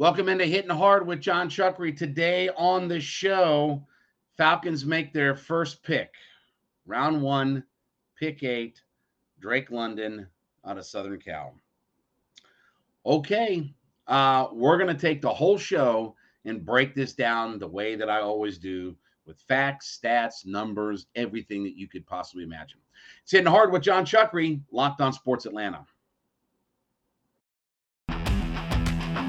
Welcome 0.00 0.30
into 0.30 0.46
Hitting 0.46 0.70
Hard 0.70 1.06
with 1.06 1.20
Jon 1.20 1.50
Chuckery. 1.50 1.94
Today 1.94 2.48
on 2.56 2.88
the 2.88 2.98
show, 2.98 3.86
Falcons 4.34 4.86
make 4.86 5.12
their 5.12 5.36
first 5.36 5.82
pick. 5.82 6.14
Round 6.86 7.20
one, 7.20 7.62
pick 8.18 8.42
eight, 8.42 8.80
Drake 9.40 9.70
London 9.70 10.26
out 10.64 10.78
of 10.78 10.86
Southern 10.86 11.20
Cal. 11.20 11.54
Okay, 13.04 13.74
uh, 14.06 14.46
we're 14.54 14.78
going 14.78 14.88
to 14.88 14.98
take 14.98 15.20
the 15.20 15.28
whole 15.28 15.58
show 15.58 16.16
and 16.46 16.64
break 16.64 16.94
this 16.94 17.12
down 17.12 17.58
the 17.58 17.68
way 17.68 17.94
that 17.94 18.08
I 18.08 18.22
always 18.22 18.56
do 18.56 18.96
with 19.26 19.38
facts, 19.48 20.00
stats, 20.02 20.46
numbers, 20.46 21.08
everything 21.14 21.62
that 21.64 21.76
you 21.76 21.88
could 21.88 22.06
possibly 22.06 22.44
imagine. 22.44 22.80
It's 23.22 23.32
Hitting 23.32 23.46
Hard 23.46 23.70
with 23.70 23.82
Jon 23.82 24.06
Chuckery, 24.06 24.62
Locked 24.72 25.02
on 25.02 25.12
Sports 25.12 25.44
Atlanta. 25.44 25.84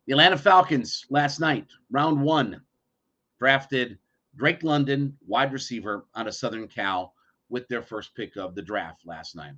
The 0.08 0.12
Atlanta 0.12 0.38
Falcons 0.38 1.04
last 1.10 1.38
night, 1.38 1.66
round 1.90 2.22
one, 2.22 2.62
drafted 3.38 3.98
Drake 4.36 4.62
London, 4.62 5.14
wide 5.26 5.52
receiver 5.52 6.06
out 6.16 6.26
of 6.26 6.34
Southern 6.34 6.66
Cal, 6.66 7.12
with 7.50 7.68
their 7.68 7.82
first 7.82 8.14
pick 8.14 8.34
of 8.38 8.54
the 8.54 8.62
draft 8.62 9.04
last 9.04 9.36
night. 9.36 9.52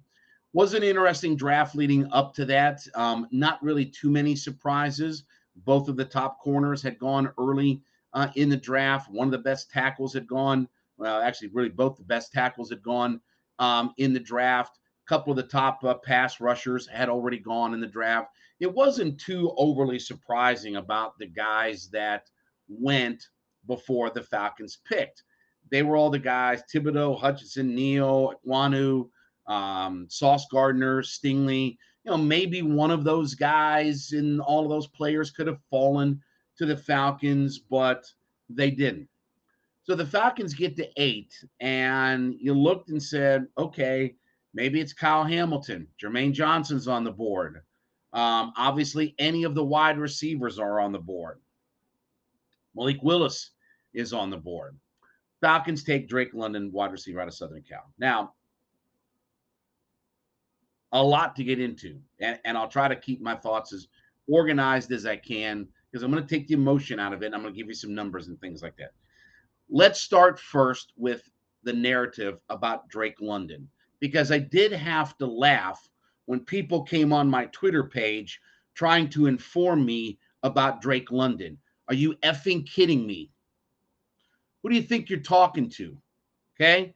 Was 0.52 0.74
an 0.74 0.82
interesting 0.82 1.36
draft 1.36 1.76
leading 1.76 2.12
up 2.12 2.34
to 2.34 2.44
that. 2.46 2.80
Um, 2.96 3.28
not 3.30 3.62
really 3.62 3.86
too 3.86 4.10
many 4.10 4.34
surprises. 4.34 5.22
Both 5.54 5.88
of 5.88 5.96
the 5.96 6.04
top 6.04 6.40
corners 6.40 6.82
had 6.82 6.98
gone 6.98 7.32
early 7.38 7.80
uh, 8.12 8.26
in 8.34 8.48
the 8.48 8.56
draft. 8.56 9.08
One 9.08 9.28
of 9.28 9.32
the 9.32 9.38
best 9.38 9.70
tackles 9.70 10.12
had 10.12 10.26
gone. 10.26 10.68
Well, 10.96 11.20
actually, 11.22 11.50
really 11.52 11.68
both 11.68 11.96
the 11.96 12.02
best 12.02 12.32
tackles 12.32 12.70
had 12.70 12.82
gone 12.82 13.20
um, 13.60 13.94
in 13.98 14.12
the 14.12 14.18
draft. 14.18 14.79
Couple 15.10 15.32
of 15.32 15.36
the 15.36 15.42
top 15.42 15.84
uh, 15.84 15.94
pass 15.94 16.40
rushers 16.40 16.86
had 16.86 17.08
already 17.08 17.38
gone 17.38 17.74
in 17.74 17.80
the 17.80 17.86
draft 17.86 18.30
it 18.60 18.72
wasn't 18.72 19.18
too 19.18 19.52
overly 19.56 19.98
surprising 19.98 20.76
about 20.76 21.18
the 21.18 21.26
guys 21.26 21.88
that 21.88 22.30
went 22.68 23.28
before 23.66 24.10
the 24.10 24.22
Falcons 24.22 24.78
picked. 24.86 25.24
They 25.70 25.82
were 25.82 25.96
all 25.96 26.10
the 26.10 26.18
guys 26.18 26.62
Thibodeaux, 26.72 27.18
Hutchinson, 27.18 27.74
Neal, 27.74 28.34
Ekwonu, 28.46 29.08
um, 29.46 30.06
Sauce 30.10 30.46
Gardner, 30.50 31.02
Stingley. 31.02 31.78
You 32.04 32.10
know, 32.10 32.18
maybe 32.18 32.62
one 32.62 32.90
of 32.90 33.02
those 33.02 33.34
guys 33.34 34.12
and 34.12 34.40
all 34.40 34.64
of 34.64 34.70
those 34.70 34.86
players 34.88 35.30
could 35.30 35.46
have 35.46 35.60
fallen 35.70 36.20
to 36.58 36.66
the 36.66 36.76
Falcons, 36.76 37.58
but 37.58 38.04
they 38.50 38.70
didn't. 38.70 39.08
So 39.84 39.94
the 39.94 40.06
Falcons 40.06 40.54
get 40.54 40.76
to 40.76 40.88
eight, 40.96 41.34
and 41.60 42.34
you 42.38 42.54
looked 42.54 42.90
and 42.90 43.02
said, 43.02 43.46
okay, 43.58 44.14
maybe 44.54 44.80
it's 44.80 44.92
Kyle 44.92 45.24
Hamilton. 45.24 45.86
Jermaine 46.02 46.32
Johnson's 46.32 46.88
on 46.88 47.04
the 47.04 47.12
board. 47.12 47.62
Um, 48.12 48.52
obviously, 48.56 49.14
any 49.18 49.44
of 49.44 49.54
the 49.54 49.64
wide 49.64 49.98
receivers 49.98 50.58
are 50.58 50.80
on 50.80 50.92
the 50.92 50.98
board. 50.98 51.40
Malik 52.74 53.02
Willis 53.02 53.50
is 53.94 54.12
on 54.12 54.30
the 54.30 54.36
board. 54.36 54.76
Falcons 55.40 55.84
take 55.84 56.08
Drake 56.08 56.34
London, 56.34 56.70
wide 56.72 56.92
receiver 56.92 57.20
out 57.20 57.28
of 57.28 57.34
Southern 57.34 57.62
Cal. 57.62 57.92
Now, 57.98 58.34
a 60.92 61.02
lot 61.02 61.36
to 61.36 61.44
get 61.44 61.60
into, 61.60 62.00
and, 62.20 62.38
and 62.44 62.58
I'll 62.58 62.68
try 62.68 62.88
to 62.88 62.96
keep 62.96 63.20
my 63.20 63.36
thoughts 63.36 63.72
as 63.72 63.86
organized 64.28 64.92
as 64.92 65.06
I 65.06 65.16
can 65.16 65.68
because 65.90 66.02
I'm 66.02 66.10
going 66.10 66.24
to 66.24 66.28
take 66.28 66.48
the 66.48 66.54
emotion 66.54 67.00
out 67.00 67.12
of 67.12 67.22
it. 67.22 67.32
I'm 67.32 67.42
going 67.42 67.54
to 67.54 67.58
give 67.58 67.68
you 67.68 67.74
some 67.74 67.94
numbers 67.94 68.28
and 68.28 68.40
things 68.40 68.62
like 68.62 68.76
that. 68.76 68.92
Let's 69.68 70.00
start 70.00 70.38
first 70.38 70.92
with 70.96 71.22
the 71.62 71.72
narrative 71.72 72.38
about 72.48 72.88
Drake 72.88 73.20
London 73.20 73.68
because 74.00 74.32
I 74.32 74.38
did 74.38 74.72
have 74.72 75.16
to 75.18 75.26
laugh 75.26 75.88
when 76.26 76.40
people 76.40 76.82
came 76.82 77.12
on 77.12 77.28
my 77.28 77.46
Twitter 77.46 77.84
page 77.84 78.40
trying 78.74 79.08
to 79.10 79.26
inform 79.26 79.84
me 79.84 80.18
about 80.42 80.80
Drake 80.80 81.10
London. 81.10 81.58
Are 81.88 81.94
you 81.94 82.14
effing 82.22 82.66
kidding 82.66 83.06
me? 83.06 83.30
Who 84.62 84.70
do 84.70 84.76
you 84.76 84.82
think 84.82 85.08
you're 85.08 85.20
talking 85.20 85.68
to? 85.70 85.96
Okay. 86.56 86.94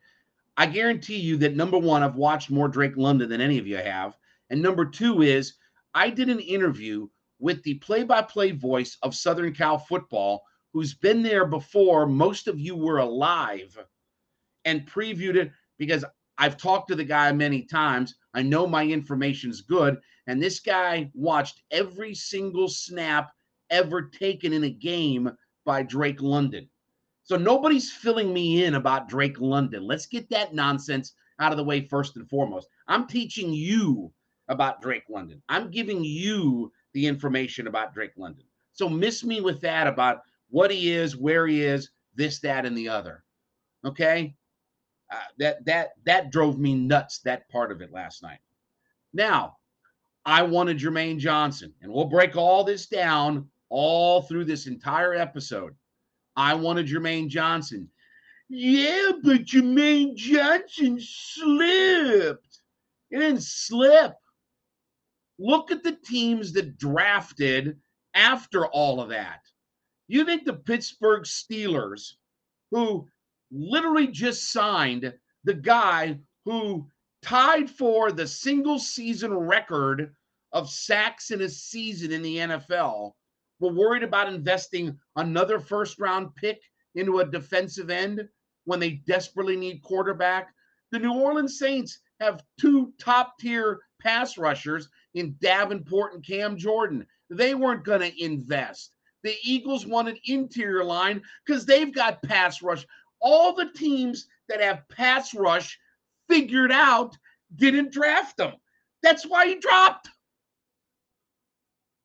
I 0.57 0.67
guarantee 0.67 1.17
you 1.17 1.37
that 1.39 1.57
number 1.57 1.79
one, 1.79 2.03
I've 2.03 2.17
watched 2.17 2.51
more 2.51 2.69
Drake 2.69 2.97
London 2.97 3.29
than 3.29 3.41
any 3.41 3.59
of 3.59 3.67
you 3.67 3.77
have. 3.77 4.17
And 4.51 4.63
number 4.63 4.85
two 4.85 5.23
is 5.23 5.55
I 5.95 6.11
did 6.11 6.29
an 6.29 6.41
interview 6.41 7.09
with 7.41 7.63
the 7.65 7.75
play 7.75 8.05
by 8.05 8.23
play 8.23 8.53
voice 8.53 8.97
of 9.03 9.15
Southern 9.15 9.53
Cal 9.53 9.79
football, 9.79 10.45
who's 10.73 10.95
been 10.95 11.23
there 11.23 11.45
before 11.45 12.07
most 12.07 12.47
of 12.47 12.59
you 12.59 12.77
were 12.77 12.99
alive 12.99 13.77
and 14.65 14.87
previewed 14.87 15.37
it 15.37 15.51
because 15.79 16.05
I've 16.39 16.57
talked 16.57 16.89
to 16.89 16.95
the 16.95 17.05
guy 17.05 17.33
many 17.33 17.63
times. 17.63 18.17
I 18.35 18.43
know 18.43 18.67
my 18.67 18.85
information's 18.85 19.61
good. 19.61 19.99
And 20.27 20.43
this 20.43 20.61
guy 20.61 21.11
watched 21.15 21.63
every 21.71 22.15
single 22.15 22.69
snap 22.69 23.31
ever 23.71 24.03
taken 24.03 24.53
in 24.53 24.65
a 24.65 24.71
game 24.71 25.31
by 25.65 25.83
Drake 25.83 26.21
London. 26.21 26.69
So 27.23 27.37
nobody's 27.37 27.91
filling 27.91 28.33
me 28.33 28.65
in 28.65 28.75
about 28.75 29.09
Drake 29.09 29.41
London. 29.41 29.87
Let's 29.87 30.07
get 30.07 30.29
that 30.31 30.55
nonsense 30.55 31.15
out 31.41 31.53
of 31.53 31.57
the 31.57 31.65
way 31.65 31.87
first 31.87 32.17
and 32.17 32.29
foremost. 32.29 32.69
I'm 32.89 33.07
teaching 33.07 33.53
you 33.53 34.13
about 34.49 34.83
Drake 34.83 35.05
London. 35.09 35.43
I'm 35.49 35.71
giving 35.71 36.05
you 36.05 36.71
the 36.93 37.07
information 37.07 37.67
about 37.67 37.95
Drake 37.95 38.13
London. 38.17 38.45
So 38.73 38.89
miss 38.89 39.25
me 39.25 39.41
with 39.41 39.61
that 39.63 39.87
about 39.87 40.23
what 40.51 40.71
he 40.71 40.93
is, 40.93 41.17
where 41.17 41.47
he 41.47 41.63
is, 41.63 41.91
this, 42.15 42.41
that, 42.41 42.67
and 42.67 42.77
the 42.77 42.89
other. 42.89 43.25
Okay. 43.85 44.35
Uh, 45.15 45.19
that 45.39 45.65
that 45.65 45.91
that 46.05 46.31
drove 46.33 46.59
me 46.59 46.75
nuts. 46.75 47.21
That 47.21 47.49
part 47.49 47.71
of 47.71 47.81
it 47.81 47.93
last 47.93 48.23
night. 48.23 48.41
Now, 49.13 49.59
I 50.25 50.43
wanted 50.43 50.79
Jermaine 50.79 51.19
Johnson, 51.19 51.73
and 51.83 51.93
we'll 51.93 52.07
break 52.07 52.37
all 52.37 52.65
this 52.65 52.87
down 52.87 53.49
all 53.69 54.23
through 54.23 54.47
this 54.47 54.67
entire 54.67 55.15
episode. 55.15 55.75
I 56.35 56.55
wanted 56.55 56.87
Jermaine 56.89 57.29
Johnson. 57.29 57.89
Yeah, 58.49 59.13
but 59.23 59.45
Jermaine 59.45 60.17
Johnson 60.17 60.99
slipped. 61.01 62.61
It 63.11 63.19
didn't 63.19 63.45
slip. 63.45 64.15
Look 65.39 65.71
at 65.71 65.85
the 65.85 65.97
teams 66.05 66.53
that 66.55 66.77
drafted 66.77 67.79
after 68.15 68.67
all 68.67 69.01
of 69.01 69.11
that. 69.11 69.43
You 70.09 70.25
think 70.25 70.45
the 70.45 70.55
Pittsburgh 70.55 71.23
Steelers, 71.23 72.15
who 72.73 73.09
literally 73.55 74.09
just 74.09 74.53
signed 74.53 75.13
the 75.45 75.55
guy 75.55 76.19
who 76.45 76.87
tied 77.23 77.71
for 77.71 78.13
the 78.13 78.27
single 78.27 78.79
season 78.79 79.33
record 79.33 80.15
of 80.53 80.69
sacks 80.69 81.31
in 81.31 81.41
a 81.43 81.49
season 81.49 82.13
in 82.13 82.23
the 82.23 82.37
NFL. 82.37 83.13
We're 83.61 83.73
worried 83.73 84.03
about 84.03 84.33
investing 84.33 84.99
another 85.17 85.59
first 85.59 85.99
round 85.99 86.35
pick 86.35 86.61
into 86.95 87.21
a 87.21 87.27
defensive 87.27 87.91
end 87.91 88.29
when 88.65 88.81
they 88.81 89.03
desperately 89.07 89.57
need 89.57 89.83
quarterback. 89.83 90.49
The 90.91 90.99
New 90.99 91.15
Orleans 91.15 91.59
Saints 91.59 92.01
have 92.21 92.43
two 92.61 92.93
top 93.01 93.39
tier 93.39 93.81
pass 94.01 94.37
rushers 94.37 94.89
in 95.15 95.37
Davenport 95.41 96.15
and 96.15 96.25
Cam 96.25 96.57
Jordan. 96.57 97.07
They 97.31 97.55
weren't 97.55 97.85
going 97.85 98.01
to 98.01 98.23
invest. 98.23 98.93
The 99.23 99.35
Eagles 99.43 99.87
wanted 99.87 100.19
interior 100.27 100.85
line 100.85 101.23
because 101.47 101.65
they've 101.65 101.93
got 101.93 102.23
pass 102.23 102.63
rush 102.63 102.87
all 103.21 103.55
the 103.55 103.71
teams 103.75 104.27
that 104.49 104.61
have 104.61 104.89
pass 104.89 105.35
rush 105.35 105.79
figured 106.29 106.73
out 106.73 107.17
didn't 107.55 107.93
draft 107.93 108.37
them. 108.37 108.55
That's 109.03 109.27
why 109.27 109.49
he 109.49 109.57
dropped. 109.57 110.09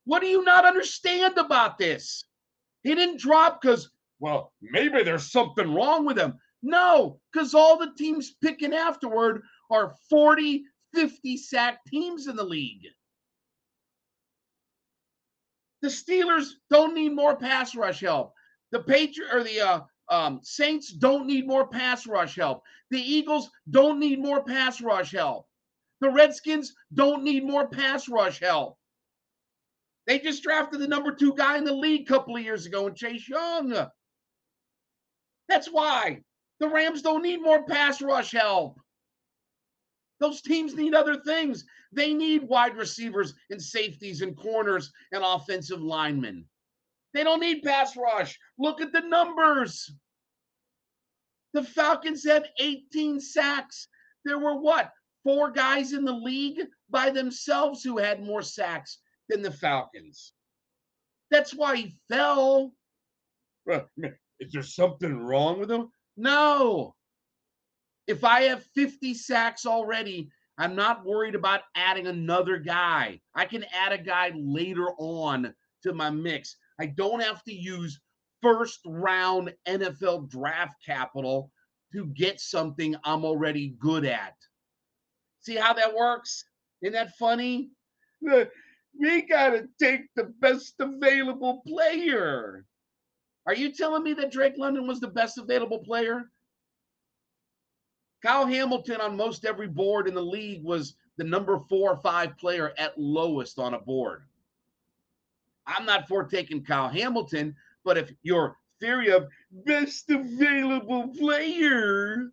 What 0.06 0.22
do 0.22 0.28
you 0.28 0.44
not 0.44 0.66
understand 0.66 1.38
about 1.38 1.78
this? 1.78 2.26
He 2.84 2.96
didn't 2.96 3.20
drop 3.20 3.62
because, 3.62 3.90
well, 4.20 4.54
maybe 4.62 5.04
there's 5.04 5.32
something 5.32 5.74
wrong 5.74 6.06
with 6.06 6.18
him. 6.18 6.36
No, 6.62 7.20
because 7.32 7.54
all 7.54 7.78
the 7.78 7.94
teams 7.98 8.36
picking 8.42 8.74
afterward 8.74 9.44
are 9.72 9.94
40, 10.10 10.64
50 10.94 11.38
sack 11.38 11.80
teams 11.88 12.28
in 12.28 12.36
the 12.36 12.44
league. 12.44 12.88
The 15.82 15.88
Steelers 15.88 16.50
don't 16.70 16.96
need 16.96 17.16
more 17.16 17.38
pass 17.38 17.76
rush 17.76 18.02
help. 18.02 18.34
The 18.72 18.80
Patriot 18.80 19.34
or 19.34 19.44
the 19.44 19.62
uh, 19.62 19.82
um, 20.10 20.40
Saints 20.44 20.92
don't 20.92 21.28
need 21.28 21.48
more 21.48 21.68
pass 21.68 22.08
rush 22.08 22.36
help. 22.36 22.64
The 22.90 23.00
Eagles 23.00 23.50
don't 23.70 24.00
need 24.00 24.20
more 24.20 24.44
pass 24.44 24.82
rush 24.82 25.12
help. 25.12 25.48
The 26.02 26.10
Redskins 26.10 26.74
don't 26.94 27.24
need 27.24 27.44
more 27.44 27.68
pass 27.68 28.08
rush 28.08 28.40
help. 28.40 28.78
They 30.08 30.18
just 30.20 30.42
drafted 30.42 30.80
the 30.80 30.88
number 30.88 31.14
two 31.14 31.36
guy 31.36 31.58
in 31.58 31.64
the 31.64 31.74
league 31.74 32.02
a 32.02 32.14
couple 32.14 32.36
of 32.36 32.44
years 32.44 32.66
ago 32.66 32.88
in 32.88 32.96
Chase 32.96 33.28
Young. 33.30 33.88
That's 35.48 35.68
why 35.68 36.22
the 36.60 36.68
Rams 36.68 37.02
don't 37.02 37.22
need 37.22 37.42
more 37.42 37.64
pass 37.66 38.02
rush 38.02 38.32
help. 38.32 38.80
Those 40.20 40.42
teams 40.42 40.76
need 40.76 40.94
other 40.94 41.18
things. 41.22 41.64
They 41.92 42.14
need 42.14 42.44
wide 42.44 42.76
receivers 42.76 43.34
and 43.50 43.62
safeties 43.62 44.22
and 44.22 44.36
corners 44.36 44.92
and 45.12 45.24
offensive 45.24 45.82
linemen. 45.82 46.46
They 47.14 47.24
don't 47.24 47.40
need 47.40 47.64
pass 47.64 47.98
rush. 47.98 48.38
Look 48.58 48.82
at 48.82 48.92
the 48.92 49.02
numbers. 49.02 49.92
The 51.54 51.64
Falcons 51.64 52.24
had 52.24 52.50
18 52.60 53.20
sacks. 53.20 53.88
There 54.26 54.40
were 54.40 54.60
what? 54.60 54.92
Four 55.24 55.52
guys 55.52 55.94
in 55.94 56.06
the 56.06 56.14
league 56.14 56.62
by 56.90 57.10
themselves 57.10 57.84
who 57.84 57.98
had 57.98 58.24
more 58.24 58.42
sacks 58.42 59.00
than 59.28 59.42
the 59.42 59.52
Falcons. 59.52 60.34
That's 61.32 61.54
why 61.54 61.76
he 61.78 61.96
fell. 62.10 62.74
Is 63.68 64.52
there 64.52 64.64
something 64.64 65.18
wrong 65.20 65.60
with 65.60 65.70
him? 65.70 65.90
No. 66.18 66.96
If 68.08 68.24
I 68.24 68.42
have 68.44 68.64
50 68.76 69.14
sacks 69.14 69.66
already, 69.66 70.30
I'm 70.58 70.76
not 70.76 71.06
worried 71.06 71.36
about 71.36 71.62
adding 71.76 72.08
another 72.08 72.58
guy. 72.58 73.22
I 73.36 73.46
can 73.46 73.66
add 73.74 73.94
a 73.94 73.98
guy 73.98 74.32
later 74.36 74.90
on 74.98 75.54
to 75.84 75.94
my 75.94 76.10
mix. 76.10 76.56
I 76.80 76.88
don't 76.88 77.22
have 77.22 77.44
to 77.44 77.54
use 77.54 78.00
first 78.42 78.80
round 78.86 79.54
NFL 79.68 80.30
draft 80.30 80.76
capital 80.86 81.52
to 81.94 82.06
get 82.08 82.40
something 82.40 82.96
I'm 83.04 83.26
already 83.26 83.76
good 83.80 84.06
at. 84.06 84.36
See 85.42 85.56
how 85.56 85.74
that 85.74 85.96
works? 85.96 86.46
Isn't 86.82 86.94
that 86.94 87.16
funny? 87.18 87.72
We 88.22 89.22
got 89.24 89.50
to 89.50 89.68
take 89.82 90.02
the 90.16 90.26
best 90.40 90.76
available 90.80 91.62
player. 91.68 92.66
Are 93.46 93.56
you 93.56 93.72
telling 93.72 94.04
me 94.04 94.14
that 94.14 94.32
Drake 94.32 94.56
London 94.58 94.88
was 94.88 95.00
the 95.00 95.08
best 95.08 95.38
available 95.38 95.80
player? 95.80 96.30
Kyle 98.22 98.46
Hamilton 98.46 99.02
on 99.02 99.18
most 99.18 99.46
every 99.46 99.68
board 99.68 100.08
in 100.08 100.14
the 100.14 100.22
league 100.22 100.64
was 100.64 100.96
the 101.18 101.24
number 101.24 101.60
four 101.70 101.92
or 101.92 101.98
five 101.98 102.38
player 102.38 102.74
at 102.78 102.98
lowest 102.98 103.58
on 103.58 103.74
a 103.74 103.80
board. 103.80 104.24
I'm 105.70 105.86
not 105.86 106.08
for 106.08 106.24
taking 106.24 106.64
Kyle 106.64 106.90
Hamilton, 106.90 107.56
but 107.84 107.98
if 107.98 108.12
your 108.24 108.58
theory 108.80 109.12
of 109.12 109.28
best 109.52 110.10
available 110.10 111.10
player 111.10 112.32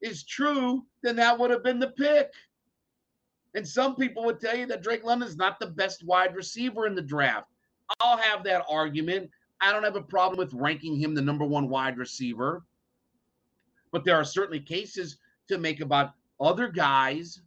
is 0.00 0.24
true, 0.24 0.84
then 1.02 1.16
that 1.16 1.38
would 1.38 1.50
have 1.50 1.62
been 1.62 1.78
the 1.78 1.90
pick. 1.90 2.32
And 3.54 3.66
some 3.66 3.96
people 3.96 4.24
would 4.24 4.40
tell 4.40 4.56
you 4.56 4.66
that 4.66 4.82
Drake 4.82 5.04
London 5.04 5.28
is 5.28 5.36
not 5.36 5.58
the 5.58 5.66
best 5.66 6.04
wide 6.04 6.34
receiver 6.34 6.86
in 6.86 6.94
the 6.94 7.02
draft. 7.02 7.48
I'll 8.00 8.16
have 8.16 8.44
that 8.44 8.64
argument. 8.68 9.30
I 9.60 9.72
don't 9.72 9.82
have 9.82 9.96
a 9.96 10.02
problem 10.02 10.38
with 10.38 10.54
ranking 10.54 10.96
him 10.96 11.14
the 11.14 11.22
number 11.22 11.44
one 11.44 11.68
wide 11.68 11.98
receiver. 11.98 12.64
But 13.92 14.04
there 14.04 14.16
are 14.16 14.24
certainly 14.24 14.60
cases 14.60 15.18
to 15.48 15.58
make 15.58 15.80
about 15.80 16.12
other 16.40 16.68
guys. 16.68 17.40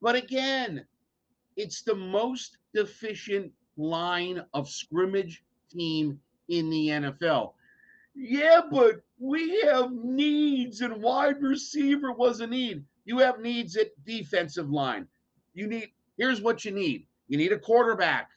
But 0.00 0.16
again, 0.16 0.84
it's 1.56 1.82
the 1.82 1.94
most 1.94 2.58
deficient 2.74 3.52
line 3.76 4.44
of 4.54 4.68
scrimmage 4.68 5.44
team 5.70 6.18
in 6.48 6.70
the 6.70 6.88
NFL. 6.88 7.52
Yeah, 8.14 8.60
but 8.70 9.02
we 9.18 9.60
have 9.62 9.92
needs, 9.92 10.80
and 10.82 11.02
wide 11.02 11.40
receiver 11.40 12.12
was 12.12 12.40
a 12.40 12.46
need. 12.46 12.84
You 13.04 13.18
have 13.18 13.40
needs 13.40 13.76
at 13.76 13.88
defensive 14.04 14.70
line. 14.70 15.06
You 15.54 15.66
need, 15.66 15.90
here's 16.16 16.40
what 16.40 16.64
you 16.64 16.72
need 16.72 17.06
you 17.28 17.38
need 17.38 17.52
a 17.52 17.58
quarterback, 17.58 18.30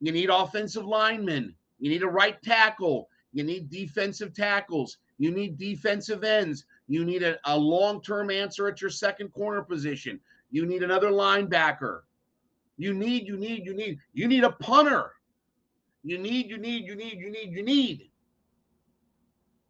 you 0.00 0.12
need 0.12 0.28
offensive 0.28 0.84
linemen, 0.84 1.54
you 1.78 1.88
need 1.88 2.02
a 2.02 2.08
right 2.08 2.40
tackle, 2.42 3.08
you 3.32 3.42
need 3.42 3.70
defensive 3.70 4.34
tackles, 4.34 4.98
you 5.18 5.30
need 5.30 5.56
defensive 5.56 6.24
ends, 6.24 6.66
you 6.86 7.04
need 7.04 7.22
a, 7.22 7.38
a 7.46 7.56
long 7.56 8.02
term 8.02 8.30
answer 8.30 8.68
at 8.68 8.80
your 8.82 8.90
second 8.90 9.32
corner 9.32 9.62
position, 9.62 10.20
you 10.50 10.66
need 10.66 10.82
another 10.82 11.10
linebacker. 11.10 12.00
You 12.76 12.94
need, 12.94 13.26
you 13.26 13.36
need, 13.36 13.64
you 13.64 13.74
need, 13.74 13.98
you 14.12 14.26
need 14.28 14.44
a 14.44 14.50
punter. 14.50 15.12
You 16.02 16.18
need, 16.18 16.50
you 16.50 16.58
need, 16.58 16.84
you 16.84 16.96
need, 16.96 17.18
you 17.18 17.30
need, 17.30 17.52
you 17.52 17.62
need. 17.62 18.10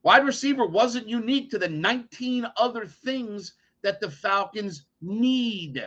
Wide 0.02 0.24
receiver 0.24 0.66
wasn't 0.66 1.08
unique 1.08 1.50
to 1.50 1.58
the 1.58 1.68
19 1.68 2.46
other 2.56 2.86
things 2.86 3.54
that 3.82 4.00
the 4.00 4.10
Falcons 4.10 4.86
need. 5.00 5.86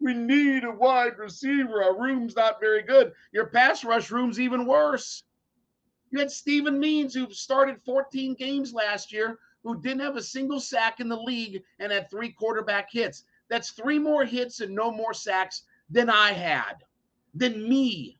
We 0.00 0.14
need 0.14 0.64
a 0.64 0.70
wide 0.70 1.16
receiver. 1.18 1.82
Our 1.82 1.98
room's 1.98 2.34
not 2.34 2.60
very 2.60 2.82
good. 2.82 3.12
Your 3.32 3.46
pass 3.46 3.84
rush 3.84 4.10
room's 4.10 4.40
even 4.40 4.66
worse. 4.66 5.22
You 6.10 6.18
had 6.18 6.30
Steven 6.30 6.78
Means, 6.78 7.14
who 7.14 7.32
started 7.32 7.80
14 7.84 8.34
games 8.34 8.74
last 8.74 9.12
year, 9.12 9.38
who 9.62 9.80
didn't 9.80 10.00
have 10.00 10.16
a 10.16 10.22
single 10.22 10.60
sack 10.60 11.00
in 11.00 11.08
the 11.08 11.16
league 11.16 11.62
and 11.78 11.92
had 11.92 12.10
three 12.10 12.30
quarterback 12.30 12.90
hits. 12.90 13.24
That's 13.48 13.70
three 13.70 13.98
more 13.98 14.24
hits 14.24 14.60
and 14.60 14.74
no 14.74 14.90
more 14.90 15.14
sacks 15.14 15.62
than 15.92 16.08
I 16.08 16.32
had, 16.32 16.76
than 17.34 17.68
me. 17.68 18.18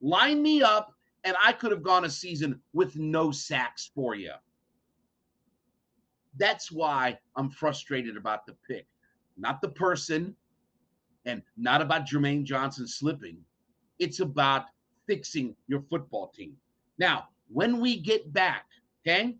Line 0.00 0.40
me 0.40 0.62
up, 0.62 0.94
and 1.24 1.36
I 1.44 1.52
could 1.52 1.72
have 1.72 1.82
gone 1.82 2.04
a 2.04 2.10
season 2.10 2.60
with 2.72 2.96
no 2.96 3.32
sacks 3.32 3.90
for 3.94 4.14
you. 4.14 4.32
That's 6.36 6.70
why 6.70 7.18
I'm 7.34 7.50
frustrated 7.50 8.16
about 8.16 8.46
the 8.46 8.56
pick, 8.68 8.86
not 9.36 9.60
the 9.60 9.68
person, 9.68 10.36
and 11.24 11.42
not 11.56 11.82
about 11.82 12.06
Jermaine 12.06 12.44
Johnson 12.44 12.86
slipping. 12.86 13.38
It's 13.98 14.20
about 14.20 14.66
fixing 15.08 15.56
your 15.66 15.80
football 15.80 16.28
team. 16.28 16.54
Now, 16.98 17.28
when 17.48 17.80
we 17.80 17.98
get 17.98 18.32
back, 18.32 18.66
okay, 19.02 19.36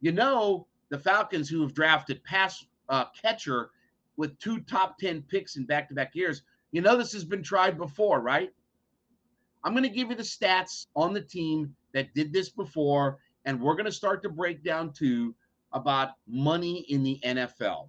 you 0.00 0.12
know 0.12 0.68
the 0.90 0.98
Falcons 0.98 1.48
who 1.48 1.62
have 1.62 1.74
drafted 1.74 2.22
pass 2.22 2.64
uh, 2.88 3.06
catcher 3.20 3.70
with 4.18 4.38
two 4.38 4.60
top 4.60 4.98
10 4.98 5.22
picks 5.30 5.56
in 5.56 5.64
back 5.64 5.88
to 5.88 5.94
back 5.94 6.14
years. 6.14 6.42
You 6.72 6.82
know, 6.82 6.98
this 6.98 7.12
has 7.12 7.24
been 7.24 7.42
tried 7.42 7.78
before, 7.78 8.20
right? 8.20 8.50
I'm 9.64 9.72
going 9.72 9.84
to 9.84 9.88
give 9.88 10.10
you 10.10 10.16
the 10.16 10.22
stats 10.22 10.86
on 10.94 11.14
the 11.14 11.22
team 11.22 11.74
that 11.94 12.12
did 12.14 12.32
this 12.32 12.50
before, 12.50 13.18
and 13.46 13.60
we're 13.60 13.74
going 13.74 13.86
to 13.86 13.92
start 13.92 14.22
to 14.24 14.28
break 14.28 14.62
down 14.62 14.92
too 14.92 15.34
about 15.72 16.10
money 16.26 16.84
in 16.88 17.02
the 17.02 17.18
NFL. 17.24 17.88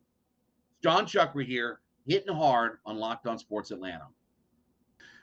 Jon 0.82 1.06
Chuckery 1.06 1.46
here, 1.46 1.82
hitting 2.08 2.34
hard 2.34 2.78
on 2.86 2.98
Locked 2.98 3.28
On 3.28 3.38
Sports 3.38 3.72
Atlanta. 3.72 4.08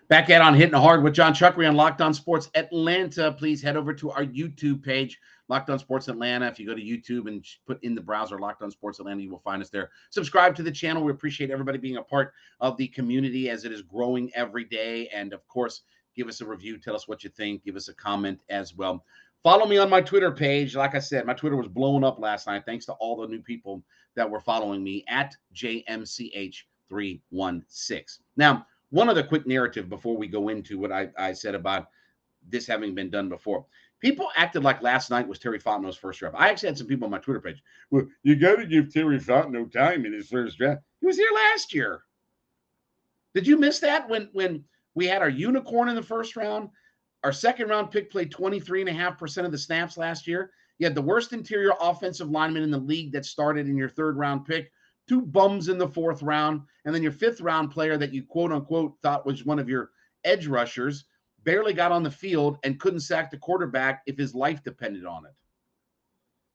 Back 0.08 0.30
at 0.30 0.40
on 0.40 0.54
hitting 0.54 0.72
hard 0.72 1.02
with 1.02 1.14
Jon 1.14 1.34
Chuckery 1.34 1.68
on 1.68 1.74
Locked 1.74 2.00
On 2.00 2.14
Sports 2.14 2.48
Atlanta. 2.54 3.32
Please 3.32 3.60
head 3.60 3.76
over 3.76 3.92
to 3.94 4.12
our 4.12 4.24
YouTube 4.24 4.80
page, 4.80 5.18
Locked 5.48 5.68
On 5.68 5.80
Sports 5.80 6.06
Atlanta. 6.06 6.46
If 6.46 6.60
you 6.60 6.66
go 6.66 6.76
to 6.76 6.80
YouTube 6.80 7.26
and 7.26 7.44
put 7.66 7.82
in 7.82 7.96
the 7.96 8.00
browser 8.00 8.38
Locked 8.38 8.62
On 8.62 8.70
Sports 8.70 9.00
Atlanta, 9.00 9.20
you 9.20 9.30
will 9.30 9.40
find 9.40 9.60
us 9.60 9.68
there. 9.68 9.90
Subscribe 10.10 10.54
to 10.54 10.62
the 10.62 10.70
channel. 10.70 11.02
We 11.02 11.10
appreciate 11.10 11.50
everybody 11.50 11.78
being 11.78 11.96
a 11.96 12.02
part 12.02 12.34
of 12.60 12.76
the 12.76 12.86
community 12.86 13.50
as 13.50 13.64
it 13.64 13.72
is 13.72 13.82
growing 13.82 14.30
every 14.36 14.62
day. 14.62 15.08
And 15.08 15.32
of 15.32 15.44
course, 15.48 15.82
give 16.14 16.28
us 16.28 16.40
a 16.40 16.46
review. 16.46 16.78
Tell 16.78 16.94
us 16.94 17.08
what 17.08 17.24
you 17.24 17.30
think. 17.30 17.64
Give 17.64 17.74
us 17.74 17.88
a 17.88 17.94
comment 17.94 18.38
as 18.48 18.76
well. 18.76 19.04
Follow 19.42 19.66
me 19.66 19.78
on 19.78 19.90
my 19.90 20.02
Twitter 20.02 20.30
page. 20.30 20.76
Like 20.76 20.94
I 20.94 21.00
said, 21.00 21.26
my 21.26 21.34
Twitter 21.34 21.56
was 21.56 21.66
blowing 21.66 22.04
up 22.04 22.20
last 22.20 22.46
night. 22.46 22.62
Thanks 22.64 22.86
to 22.86 22.92
all 22.92 23.16
the 23.16 23.26
new 23.26 23.42
people 23.42 23.82
that 24.14 24.30
were 24.30 24.38
following 24.38 24.84
me 24.84 25.04
at 25.08 25.34
JMCH316. 25.52 28.18
Now, 28.36 28.64
one 28.90 29.08
other 29.08 29.22
quick 29.22 29.46
narrative 29.46 29.88
before 29.88 30.16
we 30.16 30.26
go 30.26 30.48
into 30.48 30.78
what 30.78 30.92
I, 30.92 31.08
I 31.18 31.32
said 31.32 31.54
about 31.54 31.88
this 32.48 32.66
having 32.66 32.94
been 32.94 33.10
done 33.10 33.28
before. 33.28 33.66
People 34.00 34.28
acted 34.36 34.62
like 34.62 34.82
last 34.82 35.10
night 35.10 35.26
was 35.26 35.38
Terry 35.38 35.58
Fontenot's 35.58 35.96
first 35.96 36.20
draft. 36.20 36.36
I 36.38 36.50
actually 36.50 36.68
had 36.68 36.78
some 36.78 36.86
people 36.86 37.06
on 37.06 37.10
my 37.10 37.18
Twitter 37.18 37.40
page. 37.40 37.62
Well, 37.90 38.06
you 38.22 38.36
got 38.36 38.56
to 38.56 38.66
give 38.66 38.92
Terry 38.92 39.18
Fontenot 39.18 39.72
time 39.72 40.04
in 40.04 40.12
his 40.12 40.28
first 40.28 40.58
draft. 40.58 40.82
He 41.00 41.06
was 41.06 41.16
here 41.16 41.30
last 41.34 41.74
year. 41.74 42.02
Did 43.34 43.46
you 43.46 43.58
miss 43.58 43.80
that 43.80 44.08
when 44.08 44.28
when 44.32 44.64
we 44.94 45.06
had 45.06 45.22
our 45.22 45.28
unicorn 45.28 45.88
in 45.88 45.94
the 45.94 46.02
first 46.02 46.36
round? 46.36 46.70
Our 47.24 47.32
second 47.32 47.68
round 47.68 47.90
pick 47.90 48.10
played 48.10 48.32
23.5% 48.32 49.44
of 49.44 49.52
the 49.52 49.58
snaps 49.58 49.96
last 49.96 50.26
year. 50.26 50.52
You 50.78 50.86
had 50.86 50.94
the 50.94 51.02
worst 51.02 51.32
interior 51.32 51.72
offensive 51.80 52.30
lineman 52.30 52.62
in 52.62 52.70
the 52.70 52.78
league 52.78 53.12
that 53.12 53.24
started 53.24 53.66
in 53.66 53.76
your 53.76 53.88
third 53.88 54.16
round 54.16 54.44
pick 54.44 54.70
two 55.08 55.22
bums 55.22 55.68
in 55.68 55.78
the 55.78 55.88
fourth 55.88 56.22
round, 56.22 56.62
and 56.84 56.94
then 56.94 57.02
your 57.02 57.12
fifth 57.12 57.40
round 57.40 57.70
player 57.70 57.96
that 57.96 58.12
you 58.12 58.22
quote 58.22 58.52
unquote 58.52 58.96
thought 59.02 59.26
was 59.26 59.44
one 59.44 59.58
of 59.58 59.68
your 59.68 59.90
edge 60.24 60.46
rushers 60.46 61.04
barely 61.44 61.72
got 61.72 61.92
on 61.92 62.02
the 62.02 62.10
field 62.10 62.58
and 62.64 62.80
couldn't 62.80 63.00
sack 63.00 63.30
the 63.30 63.38
quarterback 63.38 64.02
if 64.06 64.18
his 64.18 64.34
life 64.34 64.62
depended 64.64 65.06
on 65.06 65.24
it. 65.24 65.32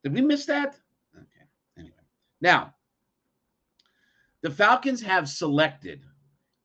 Did 0.03 0.13
we 0.13 0.21
miss 0.21 0.45
that? 0.45 0.77
Okay. 1.15 1.45
Anyway, 1.77 1.95
now, 2.41 2.75
the 4.41 4.49
Falcons 4.49 5.01
have 5.01 5.29
selected 5.29 6.01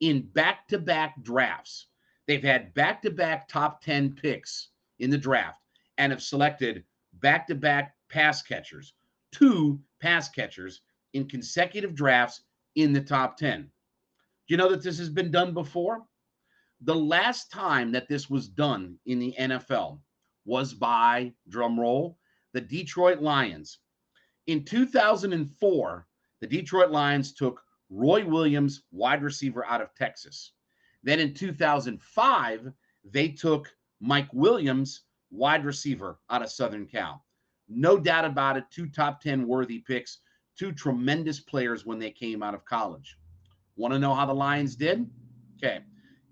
in 0.01 0.23
back 0.23 0.67
to 0.69 0.79
back 0.79 1.23
drafts, 1.23 1.87
they've 2.27 2.43
had 2.43 2.75
back 2.75 3.01
to 3.03 3.11
back 3.11 3.49
top 3.49 3.81
10 3.83 4.15
picks 4.15 4.69
in 4.99 5.11
the 5.11 5.19
draft 5.19 5.61
and 5.99 6.13
have 6.13 6.23
selected 6.23 6.85
back 7.21 7.47
to 7.47 7.55
back 7.55 7.95
pass 8.09 8.43
catchers, 8.43 8.95
two 9.31 9.81
pass 10.01 10.29
catchers 10.29 10.83
in 11.17 11.27
consecutive 11.27 11.95
drafts 11.95 12.43
in 12.77 12.93
the 12.93 13.01
top 13.01 13.37
10. 13.39 13.63
Do 13.63 13.69
you 14.49 14.57
know 14.59 14.69
that 14.69 14.83
this 14.83 14.99
has 14.99 15.09
been 15.09 15.31
done 15.31 15.55
before? 15.55 16.03
The 16.83 16.95
last 16.95 17.51
time 17.51 17.91
that 17.93 18.07
this 18.07 18.29
was 18.29 18.49
done 18.49 18.99
in 19.07 19.19
the 19.19 19.35
NFL 19.39 19.99
was 20.45 20.75
by, 20.75 21.33
drum 21.49 21.81
roll, 21.81 22.19
the 22.53 22.61
Detroit 22.61 23.21
Lions. 23.21 23.79
In 24.47 24.65
2004, 24.65 26.07
the 26.41 26.47
Detroit 26.47 26.91
Lions 26.91 27.33
took 27.33 27.63
Roy 27.89 28.25
Williams, 28.25 28.83
wide 28.93 29.23
receiver 29.23 29.65
out 29.65 29.81
of 29.81 29.95
Texas. 29.95 30.53
Then 31.03 31.19
in 31.19 31.33
2005, 31.33 32.73
they 33.05 33.29
took 33.29 33.75
Mike 34.01 34.29
Williams, 34.33 35.03
wide 35.31 35.65
receiver 35.65 36.19
out 36.31 36.43
of 36.43 36.51
Southern 36.51 36.87
Cal. 36.87 37.25
No 37.69 37.99
doubt 37.99 38.27
about 38.27 38.57
it, 38.57 38.65
two 38.71 38.87
top 38.87 39.21
10 39.21 39.47
worthy 39.47 39.79
picks, 39.79 40.19
two 40.57 40.73
tremendous 40.73 41.41
players 41.41 41.85
when 41.85 41.99
they 41.99 42.11
came 42.11 42.43
out 42.43 42.55
of 42.55 42.65
college. 42.65 43.19
Want 43.77 43.93
to 43.93 43.99
know 43.99 44.15
how 44.15 44.27
the 44.27 44.35
Lions 44.35 44.75
did? 44.75 45.09
Okay. 45.57 45.81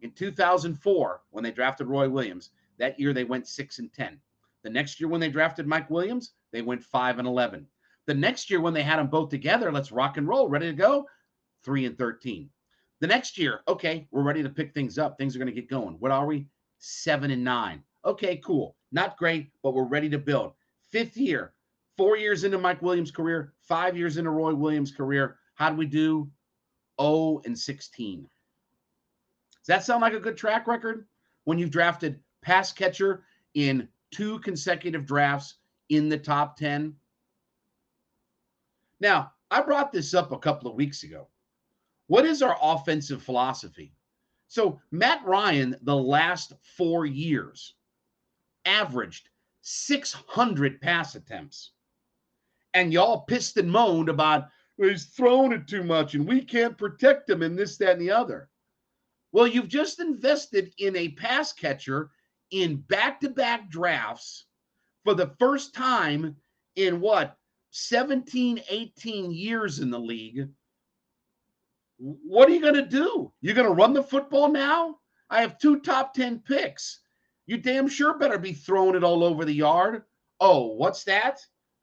In 0.02 0.11
2004, 0.12 1.23
when 1.31 1.45
they 1.45 1.50
drafted 1.50 1.87
Roy 1.87 2.09
Williams, 2.09 2.50
that 2.78 2.99
year 2.99 3.12
they 3.12 3.25
went 3.25 3.47
6 3.47 3.78
and 3.78 3.93
10. 3.93 4.19
The 4.62 4.71
next 4.71 5.00
year 5.00 5.09
when 5.09 5.21
they 5.21 5.28
drafted 5.28 5.66
Mike 5.66 5.90
Williams, 5.90 6.33
they 6.52 6.62
went 6.62 6.83
5 6.83 7.19
and 7.19 7.28
11. 7.28 7.66
The 8.07 8.14
next 8.14 8.50
year 8.50 8.61
when 8.61 8.75
they 8.75 8.83
had 8.83 8.99
them 8.99 9.09
both 9.09 9.31
together, 9.31 9.73
let's 9.73 9.93
rock 9.93 10.16
and 10.16 10.28
roll, 10.28 10.49
ready 10.49 10.66
to 10.66 10.73
go, 10.73 11.07
3 11.64 11.87
and 11.87 11.99
13. 11.99 12.50
The 13.00 13.07
next 13.07 13.38
year, 13.38 13.61
okay, 13.69 14.07
we're 14.11 14.23
ready 14.23 14.43
to 14.43 14.49
pick 14.49 14.73
things 14.73 14.99
up. 14.99 15.16
Things 15.16 15.35
are 15.35 15.38
going 15.38 15.54
to 15.54 15.61
get 15.61 15.69
going. 15.69 15.97
What 16.00 16.11
are 16.11 16.26
we? 16.26 16.47
7 16.78 17.31
and 17.31 17.45
9. 17.45 17.83
Okay, 18.04 18.37
cool. 18.38 18.76
Not 18.93 19.16
great, 19.16 19.50
but 19.62 19.75
we're 19.75 19.85
ready 19.85 20.09
to 20.11 20.19
build. 20.19 20.52
Fifth 20.90 21.16
year, 21.16 21.52
four 21.96 22.16
years 22.16 22.44
into 22.44 22.58
Mike 22.58 22.82
Williams' 22.82 23.10
career, 23.10 23.52
five 23.60 23.96
years 23.96 24.16
into 24.16 24.30
Roy 24.30 24.54
Williams' 24.54 24.92
career. 24.92 25.38
How 25.54 25.70
do 25.70 25.76
we 25.76 25.86
do? 25.86 26.30
0 27.00 27.40
and 27.44 27.58
16. 27.58 28.22
Does 28.22 28.28
that 29.66 29.84
sound 29.84 30.02
like 30.02 30.12
a 30.12 30.20
good 30.20 30.36
track 30.36 30.66
record? 30.66 31.06
When 31.44 31.58
you've 31.58 31.70
drafted 31.70 32.20
pass 32.42 32.72
catcher 32.72 33.24
in 33.54 33.88
two 34.10 34.38
consecutive 34.40 35.06
drafts 35.06 35.56
in 35.88 36.08
the 36.08 36.18
top 36.18 36.56
10. 36.56 36.94
Now, 39.00 39.32
I 39.50 39.60
brought 39.60 39.92
this 39.92 40.14
up 40.14 40.32
a 40.32 40.38
couple 40.38 40.70
of 40.70 40.76
weeks 40.76 41.02
ago. 41.02 41.28
What 42.06 42.24
is 42.26 42.42
our 42.42 42.56
offensive 42.60 43.22
philosophy? 43.22 43.92
So, 44.48 44.80
Matt 44.90 45.24
Ryan, 45.24 45.76
the 45.82 45.96
last 45.96 46.52
four 46.76 47.06
years, 47.06 47.74
averaged 48.64 49.30
600 49.62 50.80
pass 50.80 51.14
attempts. 51.14 51.72
And 52.75 52.93
y'all 52.93 53.21
pissed 53.23 53.57
and 53.57 53.71
moaned 53.71 54.09
about 54.09 54.49
he's 54.76 55.07
throwing 55.07 55.52
it 55.52 55.69
too 55.69 55.85
much 55.85 56.14
and 56.14 56.26
we 56.26 56.45
can't 56.45 56.76
protect 56.76 57.31
him 57.31 57.43
and 57.43 57.57
this, 57.57 57.76
that, 57.78 57.93
and 57.93 58.00
the 58.00 58.11
other. 58.11 58.50
Well, 59.33 59.47
you've 59.47 59.69
just 59.69 60.00
invested 60.00 60.73
in 60.78 60.97
a 60.97 61.11
pass 61.11 61.52
catcher 61.52 62.11
in 62.50 62.76
back 62.76 63.21
to 63.21 63.28
back 63.28 63.69
drafts 63.71 64.47
for 65.04 65.14
the 65.14 65.35
first 65.38 65.75
time 65.75 66.37
in 66.76 67.00
what, 67.00 67.37
17, 67.71 68.61
18 68.69 69.33
years 69.33 69.81
in 69.81 69.90
the 69.90 69.99
league. 69.99 70.49
What 71.99 72.49
are 72.49 72.52
you 72.52 72.61
going 72.61 72.75
to 72.75 72.83
do? 72.83 73.33
You're 73.40 73.54
going 73.54 73.69
to 73.69 73.75
run 73.75 73.93
the 73.93 74.02
football 74.02 74.49
now? 74.49 74.99
I 75.31 75.40
have 75.40 75.59
two 75.59 75.81
top 75.81 76.14
10 76.14 76.40
picks. 76.40 77.00
You 77.47 77.59
damn 77.59 77.88
sure 77.88 78.19
better 78.19 78.38
be 78.38 78.52
throwing 78.52 78.95
it 78.95 79.04
all 79.04 79.25
over 79.25 79.45
the 79.45 79.52
yard. 79.52 80.04
Oh, 80.40 80.75
what's 80.76 81.04
that? 81.04 81.40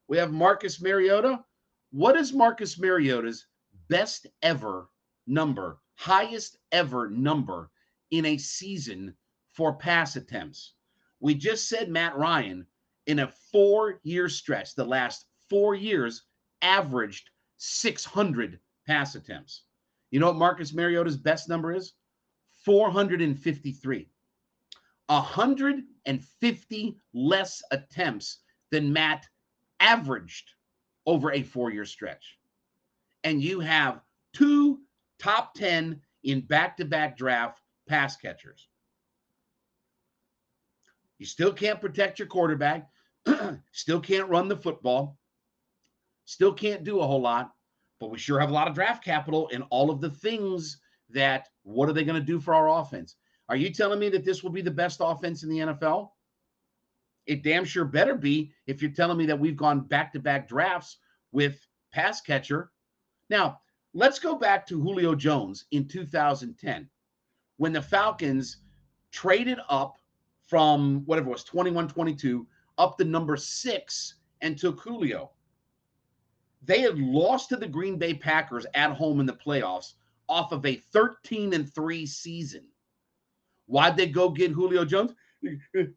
We 0.08 0.18
have 0.18 0.32
Marcus 0.32 0.80
Mariota. 0.80 1.44
What 1.90 2.16
is 2.16 2.32
Marcus 2.32 2.78
Mariota's 2.78 3.46
best 3.88 4.26
ever 4.42 4.88
number, 5.26 5.78
highest 5.94 6.58
ever 6.72 7.08
number 7.08 7.70
in 8.10 8.26
a 8.26 8.38
season 8.38 9.14
for 9.52 9.74
pass 9.74 10.16
attempts? 10.16 10.74
We 11.20 11.34
just 11.34 11.68
said 11.68 11.88
Matt 11.88 12.16
Ryan 12.16 12.66
in 13.06 13.20
a 13.20 13.32
four 13.52 14.00
year 14.02 14.28
stretch, 14.28 14.74
the 14.74 14.84
last 14.84 15.26
four 15.48 15.74
years, 15.74 16.22
averaged 16.62 17.30
600 17.58 18.58
pass 18.86 19.14
attempts. 19.14 19.64
You 20.10 20.20
know 20.20 20.26
what 20.26 20.36
Marcus 20.36 20.72
Mariota's 20.72 21.16
best 21.16 21.48
number 21.48 21.72
is? 21.72 21.94
453. 22.64 24.08
150 25.06 26.96
less 27.12 27.62
attempts 27.70 28.38
than 28.70 28.92
Matt 28.92 29.26
averaged 29.82 30.48
over 31.04 31.32
a 31.32 31.42
four 31.42 31.70
year 31.70 31.84
stretch. 31.84 32.38
And 33.24 33.42
you 33.42 33.60
have 33.60 34.00
two 34.32 34.80
top 35.18 35.54
10 35.54 36.00
in 36.24 36.40
back 36.40 36.76
to 36.78 36.84
back 36.84 37.16
draft 37.16 37.60
pass 37.88 38.16
catchers. 38.16 38.68
You 41.18 41.26
still 41.26 41.52
can't 41.52 41.80
protect 41.80 42.18
your 42.18 42.28
quarterback, 42.28 42.88
still 43.72 44.00
can't 44.00 44.28
run 44.28 44.48
the 44.48 44.56
football, 44.56 45.18
still 46.24 46.52
can't 46.52 46.84
do 46.84 47.00
a 47.00 47.06
whole 47.06 47.20
lot, 47.20 47.52
but 48.00 48.10
we 48.10 48.18
sure 48.18 48.40
have 48.40 48.50
a 48.50 48.54
lot 48.54 48.68
of 48.68 48.74
draft 48.74 49.04
capital 49.04 49.48
and 49.52 49.62
all 49.70 49.90
of 49.90 50.00
the 50.00 50.10
things 50.10 50.78
that 51.10 51.48
what 51.62 51.88
are 51.88 51.92
they 51.92 52.04
going 52.04 52.18
to 52.18 52.26
do 52.26 52.40
for 52.40 52.54
our 52.54 52.80
offense? 52.80 53.16
Are 53.48 53.56
you 53.56 53.70
telling 53.70 53.98
me 53.98 54.08
that 54.08 54.24
this 54.24 54.42
will 54.42 54.50
be 54.50 54.62
the 54.62 54.70
best 54.70 55.00
offense 55.00 55.42
in 55.42 55.50
the 55.50 55.58
NFL? 55.58 56.10
It 57.26 57.42
damn 57.42 57.64
sure 57.64 57.84
better 57.84 58.14
be 58.14 58.52
if 58.66 58.82
you're 58.82 58.90
telling 58.90 59.18
me 59.18 59.26
that 59.26 59.38
we've 59.38 59.56
gone 59.56 59.80
back 59.80 60.12
to 60.12 60.18
back 60.18 60.48
drafts 60.48 60.98
with 61.30 61.66
pass 61.92 62.20
catcher. 62.20 62.72
Now, 63.30 63.60
let's 63.94 64.18
go 64.18 64.34
back 64.34 64.66
to 64.66 64.80
Julio 64.80 65.14
Jones 65.14 65.66
in 65.70 65.86
2010 65.86 66.88
when 67.58 67.72
the 67.72 67.82
Falcons 67.82 68.58
traded 69.12 69.58
up 69.68 69.96
from 70.48 71.02
whatever 71.06 71.30
was 71.30 71.44
21 71.44 71.88
22 71.88 72.46
up 72.78 72.98
to 72.98 73.04
number 73.04 73.36
six 73.36 74.16
and 74.40 74.58
took 74.58 74.80
Julio. 74.80 75.30
They 76.64 76.80
had 76.80 76.98
lost 76.98 77.48
to 77.50 77.56
the 77.56 77.68
Green 77.68 77.98
Bay 77.98 78.14
Packers 78.14 78.66
at 78.74 78.92
home 78.92 79.20
in 79.20 79.26
the 79.26 79.32
playoffs 79.32 79.94
off 80.28 80.52
of 80.52 80.64
a 80.64 80.76
13 80.76 81.52
and 81.54 81.72
3 81.72 82.06
season. 82.06 82.64
Why'd 83.66 83.96
they 83.96 84.06
go 84.06 84.28
get 84.28 84.52
Julio 84.52 84.84
Jones? 84.84 85.12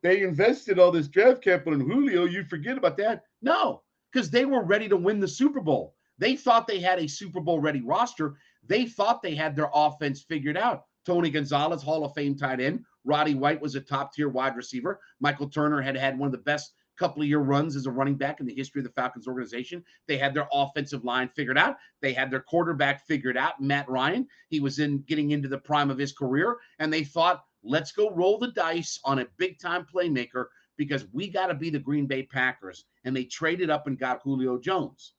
They 0.01 0.21
invested 0.21 0.79
all 0.79 0.91
this 0.91 1.07
draft 1.07 1.41
capital 1.41 1.73
in 1.73 1.89
Julio. 1.89 2.25
You 2.25 2.43
forget 2.45 2.77
about 2.77 2.97
that. 2.97 3.23
No, 3.41 3.83
because 4.11 4.29
they 4.29 4.45
were 4.45 4.63
ready 4.63 4.87
to 4.89 4.97
win 4.97 5.19
the 5.19 5.27
Super 5.27 5.61
Bowl. 5.61 5.95
They 6.17 6.35
thought 6.35 6.67
they 6.67 6.79
had 6.79 6.99
a 6.99 7.07
Super 7.07 7.39
Bowl 7.39 7.59
ready 7.59 7.81
roster. 7.81 8.35
They 8.65 8.85
thought 8.85 9.21
they 9.21 9.35
had 9.35 9.55
their 9.55 9.69
offense 9.73 10.23
figured 10.23 10.57
out. 10.57 10.85
Tony 11.05 11.29
Gonzalez, 11.29 11.83
Hall 11.83 12.05
of 12.05 12.13
Fame 12.15 12.35
tight 12.35 12.59
end. 12.59 12.83
Roddy 13.03 13.35
White 13.35 13.61
was 13.61 13.75
a 13.75 13.81
top 13.81 14.13
tier 14.13 14.29
wide 14.29 14.55
receiver. 14.55 14.99
Michael 15.19 15.49
Turner 15.49 15.81
had 15.81 15.95
had 15.95 16.17
one 16.17 16.27
of 16.27 16.31
the 16.31 16.39
best 16.39 16.73
couple 16.97 17.21
of 17.21 17.27
year 17.27 17.39
runs 17.39 17.75
as 17.75 17.85
a 17.85 17.91
running 17.91 18.15
back 18.15 18.39
in 18.39 18.45
the 18.45 18.55
history 18.55 18.79
of 18.79 18.85
the 18.85 18.93
Falcons 18.93 19.27
organization. 19.27 19.83
They 20.07 20.17
had 20.17 20.33
their 20.33 20.47
offensive 20.51 21.03
line 21.03 21.29
figured 21.35 21.57
out. 21.57 21.75
They 22.01 22.13
had 22.13 22.31
their 22.31 22.39
quarterback 22.39 23.05
figured 23.05 23.37
out, 23.37 23.61
Matt 23.61 23.87
Ryan. 23.89 24.27
He 24.47 24.61
was 24.61 24.79
in 24.79 24.99
getting 25.01 25.31
into 25.31 25.49
the 25.49 25.57
prime 25.57 25.91
of 25.91 25.97
his 25.97 26.13
career, 26.13 26.57
and 26.79 26.91
they 26.91 27.03
thought, 27.03 27.43
let's 27.65 27.91
go 27.91 28.11
roll 28.11 28.37
the 28.37 28.51
dice 28.51 28.99
on 29.03 29.19
a 29.19 29.27
big 29.37 29.59
time 29.59 29.85
playmaker 29.93 30.45
because 30.77 31.07
we 31.11 31.27
got 31.27 31.47
to 31.47 31.53
be 31.53 31.69
the 31.69 31.79
Green 31.79 32.05
Bay 32.05 32.23
Packers. 32.23 32.85
And 33.03 33.15
they 33.15 33.23
traded 33.23 33.69
up 33.69 33.87
and 33.87 33.97
got 33.97 34.21
Julio 34.23 34.59
Jones. 34.59 35.13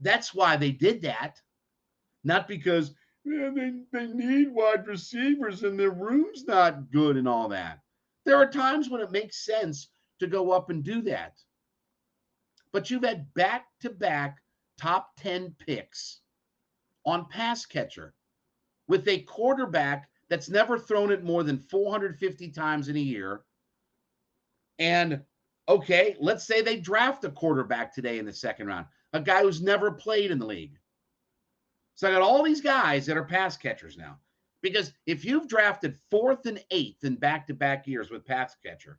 That's 0.00 0.34
why 0.34 0.56
they 0.56 0.70
did 0.70 1.02
that. 1.02 1.40
Not 2.24 2.48
because 2.48 2.94
they, 3.24 3.72
they 3.92 4.06
need 4.06 4.52
wide 4.52 4.86
receivers 4.86 5.62
and 5.62 5.78
their 5.78 5.90
room's 5.90 6.44
not 6.44 6.90
good 6.90 7.16
and 7.16 7.28
all 7.28 7.48
that. 7.48 7.80
There 8.24 8.36
are 8.36 8.50
times 8.50 8.90
when 8.90 9.00
it 9.00 9.12
makes 9.12 9.44
sense 9.44 9.88
to 10.20 10.26
go 10.26 10.50
up 10.50 10.70
and 10.70 10.82
do 10.82 11.02
that. 11.02 11.34
But 12.72 12.90
you've 12.90 13.04
had 13.04 13.32
back 13.34 13.66
to 13.80 13.90
back 13.90 14.38
top 14.78 15.10
10 15.18 15.54
picks 15.58 16.20
on 17.04 17.26
pass 17.28 17.64
catcher 17.64 18.14
with 18.88 19.06
a 19.08 19.20
quarterback 19.20 20.08
that's 20.28 20.48
never 20.48 20.78
thrown 20.78 21.12
it 21.12 21.24
more 21.24 21.42
than 21.42 21.58
450 21.58 22.48
times 22.50 22.88
in 22.88 22.96
a 22.96 23.00
year 23.00 23.42
and 24.78 25.22
okay, 25.68 26.16
let's 26.20 26.44
say 26.44 26.60
they 26.60 26.78
draft 26.78 27.24
a 27.24 27.30
quarterback 27.30 27.94
today 27.94 28.18
in 28.18 28.26
the 28.26 28.32
second 28.32 28.66
round, 28.66 28.86
a 29.12 29.20
guy 29.20 29.42
who's 29.42 29.62
never 29.62 29.90
played 29.90 30.30
in 30.30 30.38
the 30.38 30.46
league. 30.46 30.78
So 31.94 32.08
I 32.08 32.12
got 32.12 32.22
all 32.22 32.42
these 32.42 32.60
guys 32.60 33.06
that 33.06 33.16
are 33.16 33.24
pass 33.24 33.56
catchers 33.56 33.96
now. 33.96 34.18
Because 34.62 34.92
if 35.06 35.24
you've 35.24 35.48
drafted 35.48 35.96
fourth 36.10 36.46
and 36.46 36.62
eighth 36.70 37.04
in 37.04 37.16
back 37.16 37.46
to 37.46 37.54
back 37.54 37.86
years 37.86 38.10
with 38.10 38.24
pass 38.24 38.54
catcher, 38.64 38.98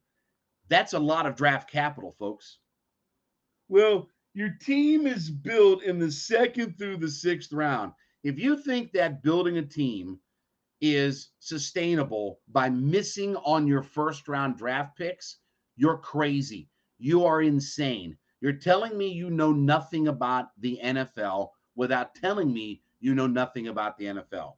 that's 0.69 0.93
a 0.93 0.99
lot 0.99 1.25
of 1.25 1.35
draft 1.35 1.69
capital, 1.69 2.15
folks. 2.17 2.57
Well, 3.69 4.09
Your 4.33 4.49
team 4.49 5.07
is 5.07 5.29
built 5.29 5.83
in 5.83 5.99
the 5.99 6.11
second 6.11 6.77
through 6.77 6.97
the 6.97 7.09
sixth 7.09 7.51
round. 7.51 7.93
If 8.23 8.37
you 8.37 8.57
think 8.57 8.91
that 8.91 9.23
building 9.23 9.57
a 9.57 9.63
team 9.63 10.19
is 10.81 11.29
sustainable 11.39 12.39
by 12.49 12.69
missing 12.69 13.35
on 13.37 13.67
your 13.67 13.81
first 13.81 14.27
round 14.27 14.57
draft 14.57 14.97
picks, 14.97 15.37
you're 15.75 15.97
crazy. 15.97 16.69
You 16.99 17.25
are 17.25 17.41
insane. 17.41 18.17
You're 18.41 18.53
telling 18.53 18.97
me 18.97 19.07
you 19.07 19.29
know 19.29 19.51
nothing 19.51 20.07
about 20.07 20.49
the 20.59 20.79
NFL 20.83 21.49
without 21.75 22.15
telling 22.15 22.53
me 22.53 22.81
you 22.99 23.15
know 23.15 23.27
nothing 23.27 23.67
about 23.67 23.97
the 23.97 24.05
NFL. 24.05 24.53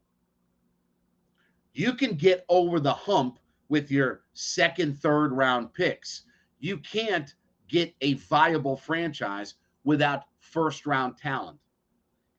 You 1.73 1.93
can 1.93 2.15
get 2.15 2.45
over 2.49 2.79
the 2.79 2.93
hump 2.93 3.39
with 3.69 3.91
your 3.91 4.21
second, 4.33 4.97
third 4.97 5.31
round 5.31 5.73
picks. 5.73 6.23
You 6.59 6.77
can't 6.77 7.33
get 7.67 7.93
a 8.01 8.15
viable 8.15 8.75
franchise 8.75 9.55
without 9.83 10.23
first 10.39 10.85
round 10.85 11.17
talent. 11.17 11.57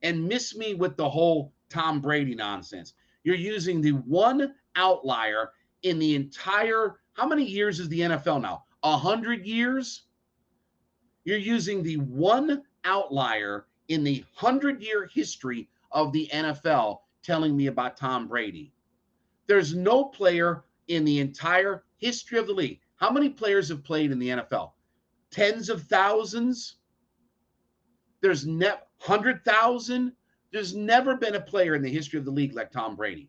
And 0.03 0.27
miss 0.27 0.57
me 0.57 0.75
with 0.75 0.97
the 0.97 1.09
whole 1.09 1.53
Tom 1.69 2.01
Brady 2.01 2.35
nonsense. 2.35 2.95
You're 3.25 3.37
using 3.37 3.81
the 3.81 3.93
one 3.93 4.55
outlier 4.77 5.51
in 5.83 5.99
the 5.99 6.15
entire, 6.15 7.01
how 7.15 7.27
many 7.27 7.45
years 7.45 7.81
is 7.81 7.89
the 7.89 8.01
NFL 8.01 8.43
now? 8.43 8.65
A 8.83 8.97
hundred 8.97 9.47
years? 9.47 10.05
You're 11.25 11.39
using 11.39 11.83
the 11.83 11.97
one 11.99 12.63
outlier 12.85 13.67
in 13.89 14.05
the 14.05 14.25
hundred 14.35 14.83
year 14.83 15.09
history 15.13 15.69
of 15.93 16.13
the 16.13 16.29
NFL 16.33 17.01
telling 17.23 17.57
me 17.57 17.67
about 17.67 17.97
Tom 17.97 18.29
Brady. 18.29 18.73
There's 19.47 19.75
no 19.75 20.05
player 20.05 20.65
in 20.89 21.05
the 21.05 21.19
entire 21.19 21.85
history 21.99 22.39
of 22.39 22.47
the 22.47 22.53
league. 22.53 22.81
How 22.97 23.11
many 23.11 23.29
players 23.29 23.69
have 23.69 23.85
played 23.85 24.13
in 24.13 24.19
the 24.19 24.29
NFL? 24.29 24.73
Tens 25.31 25.69
of 25.69 25.83
thousands? 25.83 26.77
There's 28.21 28.47
net 28.47 28.89
100,000. 29.05 30.13
There's 30.53 30.75
never 30.75 31.17
been 31.17 31.37
a 31.37 31.41
player 31.41 31.75
in 31.75 31.83
the 31.83 31.91
history 31.91 32.19
of 32.19 32.25
the 32.25 32.31
league 32.31 32.55
like 32.55 32.71
Tom 32.71 32.97
Brady. 32.97 33.29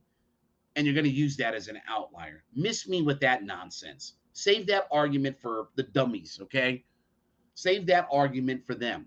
And 0.76 0.86
you're 0.86 0.96
going 0.96 1.06
to 1.06 1.12
use 1.12 1.36
that 1.38 1.54
as 1.54 1.68
an 1.68 1.82
outlier. 1.88 2.44
Miss 2.56 2.88
me 2.88 3.02
with 3.02 3.20
that 3.20 3.44
nonsense. 3.44 4.14
Save 4.34 4.66
that 4.68 4.88
argument 4.92 5.38
for 5.40 5.68
the 5.76 5.84
dummies, 5.84 6.40
okay? 6.42 6.84
Save 7.54 7.86
that 7.88 8.08
argument 8.12 8.66
for 8.66 8.74
them. 8.74 9.06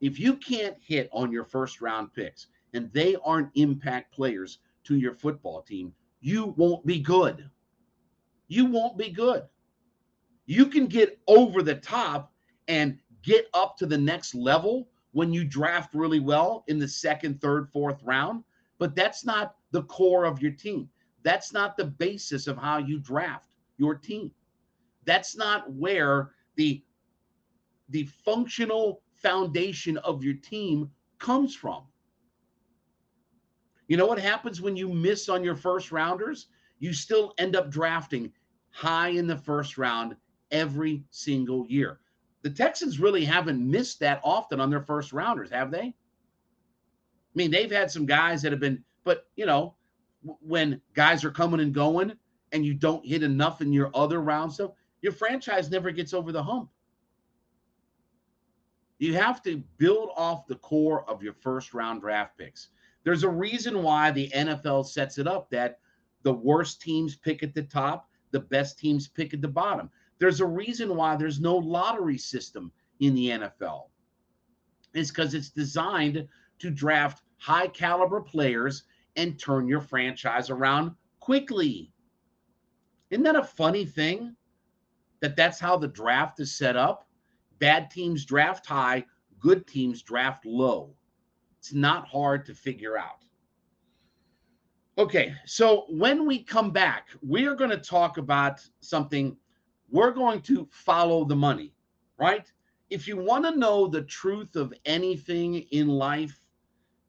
If 0.00 0.18
you 0.18 0.36
can't 0.36 0.76
hit 0.80 1.08
on 1.12 1.32
your 1.32 1.44
first 1.44 1.80
round 1.80 2.12
picks 2.14 2.46
and 2.72 2.92
they 2.92 3.16
aren't 3.24 3.50
impact 3.54 4.14
players 4.14 4.58
to 4.84 4.96
your 4.96 5.14
football 5.14 5.62
team, 5.62 5.92
you 6.20 6.54
won't 6.56 6.86
be 6.86 7.00
good. 7.00 7.50
You 8.48 8.66
won't 8.66 8.96
be 8.96 9.10
good. 9.10 9.42
You 10.46 10.66
can 10.66 10.86
get 10.86 11.20
over 11.26 11.62
the 11.62 11.74
top 11.74 12.32
and 12.68 12.98
get 13.22 13.48
up 13.54 13.76
to 13.78 13.86
the 13.86 13.98
next 13.98 14.34
level 14.34 14.88
when 15.12 15.32
you 15.32 15.44
draft 15.44 15.94
really 15.94 16.20
well 16.20 16.64
in 16.68 16.78
the 16.78 16.88
second, 16.88 17.40
third, 17.40 17.68
fourth 17.70 18.02
round, 18.02 18.42
but 18.78 18.96
that's 18.96 19.24
not 19.24 19.56
the 19.70 19.82
core 19.84 20.24
of 20.24 20.42
your 20.42 20.52
team. 20.52 20.88
That's 21.22 21.52
not 21.52 21.76
the 21.76 21.84
basis 21.84 22.46
of 22.46 22.56
how 22.56 22.78
you 22.78 22.98
draft 22.98 23.48
your 23.76 23.94
team. 23.94 24.30
That's 25.04 25.36
not 25.36 25.70
where 25.72 26.32
the 26.56 26.82
the 27.88 28.04
functional 28.24 29.02
foundation 29.14 29.98
of 29.98 30.24
your 30.24 30.34
team 30.34 30.90
comes 31.18 31.54
from. 31.54 31.84
You 33.88 33.96
know 33.98 34.06
what 34.06 34.18
happens 34.18 34.62
when 34.62 34.76
you 34.76 34.88
miss 34.88 35.28
on 35.28 35.44
your 35.44 35.56
first 35.56 35.92
rounders? 35.92 36.46
You 36.78 36.92
still 36.92 37.34
end 37.38 37.54
up 37.54 37.70
drafting 37.70 38.32
high 38.70 39.08
in 39.08 39.26
the 39.26 39.36
first 39.36 39.76
round 39.76 40.16
every 40.50 41.04
single 41.10 41.66
year. 41.66 42.00
The 42.42 42.50
Texans 42.50 42.98
really 42.98 43.24
haven't 43.24 43.68
missed 43.68 44.00
that 44.00 44.20
often 44.24 44.60
on 44.60 44.70
their 44.70 44.80
first 44.82 45.12
rounders, 45.12 45.50
have 45.50 45.70
they? 45.70 45.78
I 45.78 45.94
mean, 47.34 47.50
they've 47.50 47.70
had 47.70 47.90
some 47.90 48.04
guys 48.04 48.42
that 48.42 48.52
have 48.52 48.60
been, 48.60 48.84
but 49.04 49.28
you 49.36 49.46
know, 49.46 49.74
when 50.40 50.80
guys 50.94 51.24
are 51.24 51.30
coming 51.30 51.60
and 51.60 51.72
going 51.72 52.12
and 52.52 52.64
you 52.66 52.74
don't 52.74 53.06
hit 53.06 53.22
enough 53.22 53.60
in 53.60 53.72
your 53.72 53.90
other 53.94 54.20
round 54.20 54.52
stuff, 54.52 54.72
your 55.00 55.12
franchise 55.12 55.70
never 55.70 55.90
gets 55.90 56.12
over 56.12 56.30
the 56.30 56.42
hump. 56.42 56.68
You 58.98 59.14
have 59.14 59.42
to 59.42 59.62
build 59.78 60.10
off 60.16 60.46
the 60.46 60.56
core 60.56 61.08
of 61.10 61.22
your 61.22 61.32
first 61.32 61.74
round 61.74 62.02
draft 62.02 62.38
picks. 62.38 62.68
There's 63.04 63.24
a 63.24 63.28
reason 63.28 63.82
why 63.82 64.10
the 64.10 64.28
NFL 64.28 64.86
sets 64.86 65.18
it 65.18 65.26
up 65.26 65.50
that 65.50 65.80
the 66.22 66.32
worst 66.32 66.80
teams 66.80 67.16
pick 67.16 67.42
at 67.42 67.54
the 67.54 67.64
top, 67.64 68.08
the 68.30 68.40
best 68.40 68.78
teams 68.78 69.08
pick 69.08 69.34
at 69.34 69.42
the 69.42 69.48
bottom. 69.48 69.90
There's 70.22 70.40
a 70.40 70.46
reason 70.46 70.94
why 70.94 71.16
there's 71.16 71.40
no 71.40 71.56
lottery 71.56 72.16
system 72.16 72.70
in 73.00 73.12
the 73.16 73.30
NFL. 73.30 73.88
It's 74.94 75.10
because 75.10 75.34
it's 75.34 75.50
designed 75.50 76.28
to 76.60 76.70
draft 76.70 77.24
high 77.38 77.66
caliber 77.66 78.20
players 78.20 78.84
and 79.16 79.36
turn 79.36 79.66
your 79.66 79.80
franchise 79.80 80.48
around 80.48 80.92
quickly. 81.18 81.90
Isn't 83.10 83.24
that 83.24 83.34
a 83.34 83.42
funny 83.42 83.84
thing? 83.84 84.36
That 85.22 85.34
that's 85.34 85.58
how 85.58 85.76
the 85.76 85.88
draft 85.88 86.38
is 86.38 86.56
set 86.56 86.76
up. 86.76 87.04
Bad 87.58 87.90
teams 87.90 88.24
draft 88.24 88.64
high, 88.64 89.04
good 89.40 89.66
teams 89.66 90.02
draft 90.02 90.46
low. 90.46 90.94
It's 91.58 91.74
not 91.74 92.06
hard 92.06 92.46
to 92.46 92.54
figure 92.54 92.96
out. 92.96 93.24
Okay, 94.98 95.34
so 95.46 95.86
when 95.88 96.26
we 96.28 96.44
come 96.44 96.70
back, 96.70 97.08
we 97.22 97.44
are 97.46 97.56
going 97.56 97.70
to 97.70 97.76
talk 97.76 98.18
about 98.18 98.60
something 98.78 99.36
we're 99.92 100.10
going 100.10 100.40
to 100.40 100.66
follow 100.72 101.24
the 101.24 101.36
money, 101.36 101.74
right? 102.18 102.50
If 102.88 103.06
you 103.06 103.18
want 103.18 103.44
to 103.44 103.56
know 103.56 103.86
the 103.86 104.02
truth 104.02 104.56
of 104.56 104.72
anything 104.86 105.56
in 105.70 105.86
life, 105.86 106.40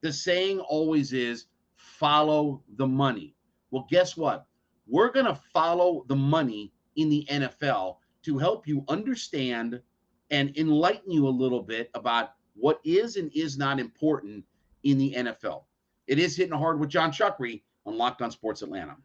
the 0.02 0.12
saying 0.12 0.60
always 0.60 1.13
is 1.13 1.46
follow 1.78 2.62
the 2.76 2.86
money. 2.86 3.36
Well, 3.72 3.88
guess 3.89 4.17
what? 4.17 4.46
We're 4.86 5.12
going 5.12 5.26
to 5.26 5.39
follow 5.54 6.04
the 6.10 6.15
money 6.15 6.74
in 6.98 7.10
the 7.10 7.26
NFL 7.32 7.98
to 8.24 8.38
help 8.38 8.67
you 8.67 8.84
understand 8.89 9.82
and 10.30 10.56
enlighten 10.58 11.10
you 11.10 11.28
a 11.28 11.30
little 11.30 11.62
bit 11.62 11.89
about 11.93 12.34
what 12.56 12.82
is 12.84 13.15
and 13.15 13.32
is 13.34 13.58
not 13.58 13.80
important 13.80 14.43
in 14.84 14.98
the 14.98 15.13
NFL. 15.13 15.63
It 16.08 16.19
is 16.19 16.36
hitting 16.36 16.58
hard 16.58 16.82
with 16.82 16.89
Jon 16.89 17.12
Chuckery 17.12 17.62
on 17.86 17.98
Locked 17.98 18.22
On 18.22 18.30
Sports 18.30 18.62
Atlanta. 18.62 18.98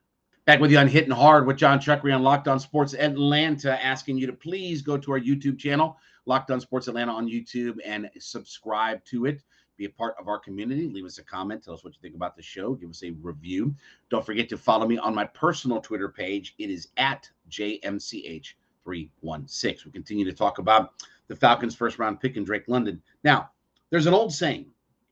Back 0.49 0.61
with 0.61 0.71
you 0.71 0.79
on 0.79 0.89
Hitting 0.89 1.11
Hard 1.11 1.47
with 1.47 1.59
Jon 1.59 1.79
Chuckery 1.79 2.15
on 2.15 2.23
Locked 2.23 2.49
On 2.49 2.59
Sports 2.59 2.95
Atlanta, 2.95 3.79
asking 3.85 4.17
you 4.17 4.27
to 4.27 4.33
please 4.33 4.81
go 4.81 4.97
to 4.97 5.13
our 5.13 5.21
YouTube 5.21 5.59
channel, 5.59 5.99
Locked 6.25 6.51
On 6.51 6.59
Sports 6.59 6.89
Atlanta 6.89 7.13
on 7.13 7.29
YouTube, 7.29 7.77
and 7.85 8.09
subscribe 8.19 9.05
to 9.05 9.27
it. 9.27 9.43
Be 9.77 9.85
a 9.85 9.91
part 9.91 10.15
of 10.19 10.27
our 10.27 10.39
community. 10.39 10.89
Leave 10.89 11.05
us 11.05 11.19
a 11.19 11.23
comment. 11.23 11.63
Tell 11.63 11.75
us 11.75 11.85
what 11.85 11.93
you 11.93 11.99
think 12.01 12.15
about 12.15 12.35
the 12.35 12.41
show. 12.41 12.73
Give 12.73 12.89
us 12.89 13.03
a 13.03 13.11
review. 13.21 13.75
Don't 14.09 14.25
forget 14.25 14.49
to 14.49 14.57
follow 14.57 14.89
me 14.89 14.97
on 14.97 15.15
my 15.15 15.27
personal 15.27 15.83
Twitter 15.83 16.09
page. 16.09 16.55
It 16.57 16.71
is 16.71 16.89
at 16.97 17.29
JMCH316. 17.51 19.85
We 19.85 19.91
continue 19.93 20.25
to 20.25 20.33
talk 20.33 20.61
about 20.61 20.95
the 21.27 21.37
Falcons' 21.37 21.77
first 21.77 21.99
round 21.99 22.21
pick 22.21 22.39
and 22.39 22.47
Drake 22.47 22.69
London. 22.69 23.03
Now, 23.23 23.51
there's 23.91 24.07
an 24.07 24.15
old 24.15 24.33
saying, 24.33 24.65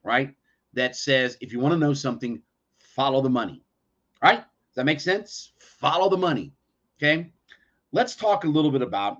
right, 0.03 0.35
that 0.73 0.97
says 0.97 1.37
if 1.43 1.53
you 1.53 1.61
want 1.61 1.75
to 1.75 1.79
know 1.79 1.93
something, 1.93 2.41
follow 2.79 3.21
the 3.21 3.29
money, 3.29 3.63
right? 4.23 4.43
That 4.77 4.85
make 4.85 5.01
sense? 5.01 5.53
Follow 5.59 6.09
the 6.09 6.17
money. 6.17 6.53
Okay. 6.99 7.33
Let's 7.93 8.15
talk 8.15 8.45
a 8.45 8.49
little 8.49 8.71
bit 8.71 8.83
about 8.83 9.19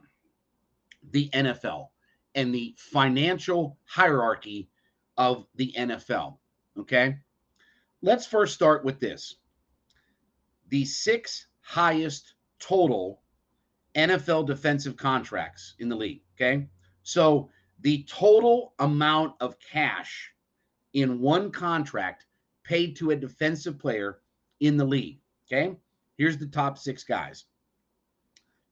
the 1.11 1.29
NFL 1.31 1.89
and 2.35 2.55
the 2.55 2.75
financial 2.79 3.79
hierarchy 3.85 4.69
of 5.17 5.47
the 5.57 5.73
NFL. 5.77 6.37
Okay. 6.79 7.17
Let's 8.03 8.27
first 8.27 8.55
start 8.55 8.85
with 8.85 9.01
this 9.01 9.37
the 10.69 10.85
six 10.85 11.47
highest 11.61 12.35
total 12.59 13.23
NFL 13.95 14.47
defensive 14.47 14.97
contracts 14.97 15.75
in 15.79 15.89
the 15.89 15.97
league. 15.97 16.23
Okay. 16.35 16.67
So 17.03 17.51
the 17.81 18.05
total 18.09 18.75
amount 18.79 19.35
of 19.41 19.57
cash 19.61 20.33
in 20.93 21.21
one 21.21 21.51
contract 21.51 22.27
paid 22.65 22.97
to 22.97 23.13
a 23.13 23.17
defensive 23.17 23.79
player 23.79 24.21
in 24.61 24.77
the 24.77 24.85
league 24.85 25.21
Okay. 25.47 25.77
Here's 26.17 26.39
the 26.39 26.47
top 26.47 26.79
six 26.79 27.05
guys 27.05 27.45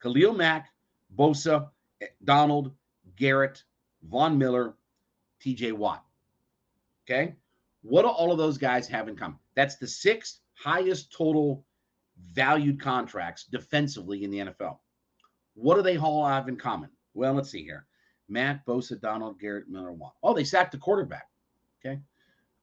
Khalil 0.02 0.34
Mack, 0.34 0.70
Bosa, 1.16 1.68
eh, 2.00 2.06
Donald, 2.24 2.72
Garrett, 3.16 3.62
Von 4.02 4.36
Miller, 4.38 4.74
TJ 5.42 5.72
Watt. 5.72 6.04
Okay. 7.04 7.34
What 7.82 8.02
do 8.02 8.08
all 8.08 8.32
of 8.32 8.38
those 8.38 8.58
guys 8.58 8.88
have 8.88 9.08
in 9.08 9.16
common? 9.16 9.38
That's 9.54 9.76
the 9.76 9.86
sixth 9.86 10.40
highest 10.54 11.12
total 11.12 11.64
valued 12.32 12.80
contracts 12.80 13.44
defensively 13.44 14.24
in 14.24 14.30
the 14.30 14.38
NFL. 14.38 14.78
What 15.54 15.76
do 15.76 15.82
they 15.82 15.98
all 15.98 16.26
have 16.26 16.48
in 16.48 16.56
common? 16.56 16.90
Well, 17.12 17.34
let's 17.34 17.50
see 17.50 17.62
here. 17.62 17.86
Matt, 18.28 18.64
Bosa, 18.66 18.98
Donald, 18.98 19.38
Garrett, 19.38 19.68
Miller, 19.68 19.92
Watt. 19.92 20.14
Oh, 20.22 20.34
they 20.34 20.44
sacked 20.44 20.72
the 20.72 20.78
quarterback. 20.78 21.28
Okay. 21.84 22.00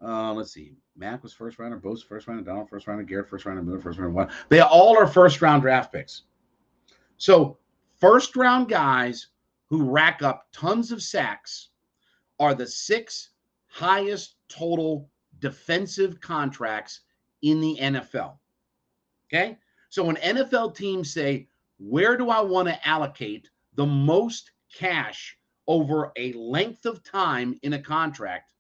Uh, 0.04 0.34
let's 0.34 0.52
see. 0.52 0.74
Mack 0.96 1.22
was 1.24 1.34
first 1.34 1.60
rounder, 1.60 1.78
Bose 1.78 2.04
first 2.04 2.28
rounder, 2.28 2.44
Donald 2.44 2.70
first 2.70 2.88
rounder, 2.88 3.04
Garrett 3.04 3.30
first 3.30 3.46
rounder, 3.46 3.62
Miller 3.62 3.80
first 3.80 4.00
rounder. 4.00 4.34
They 4.50 4.62
all 4.62 4.98
are 4.98 5.08
first 5.08 5.42
round 5.42 5.62
draft 5.62 5.92
picks. 5.92 6.24
So 7.18 7.58
first 8.00 8.36
round 8.36 8.68
guys 8.68 9.28
who 9.70 9.90
rack 9.90 10.22
up 10.24 10.48
tons 10.52 10.92
of 10.92 11.04
sacks 11.04 11.70
are 12.40 12.56
the 12.56 12.68
six 12.68 13.30
highest 13.68 14.36
total 14.50 15.10
defensive 15.40 16.20
contracts 16.20 17.02
in 17.42 17.62
the 17.62 17.78
NFL. 17.80 18.38
Okay. 19.32 19.58
So 19.90 20.04
when 20.04 20.16
NFL 20.18 20.76
teams 20.76 21.14
say, 21.14 21.48
where 21.78 22.18
do 22.18 22.30
I 22.30 22.42
want 22.42 22.68
to 22.68 22.88
allocate 22.88 23.50
the 23.76 23.86
most 23.86 24.52
cash 24.74 25.38
over 25.68 26.12
a 26.18 26.34
length 26.34 26.86
of 26.86 27.04
time 27.04 27.60
in 27.64 27.74
a 27.74 27.82
contract? 27.82 28.51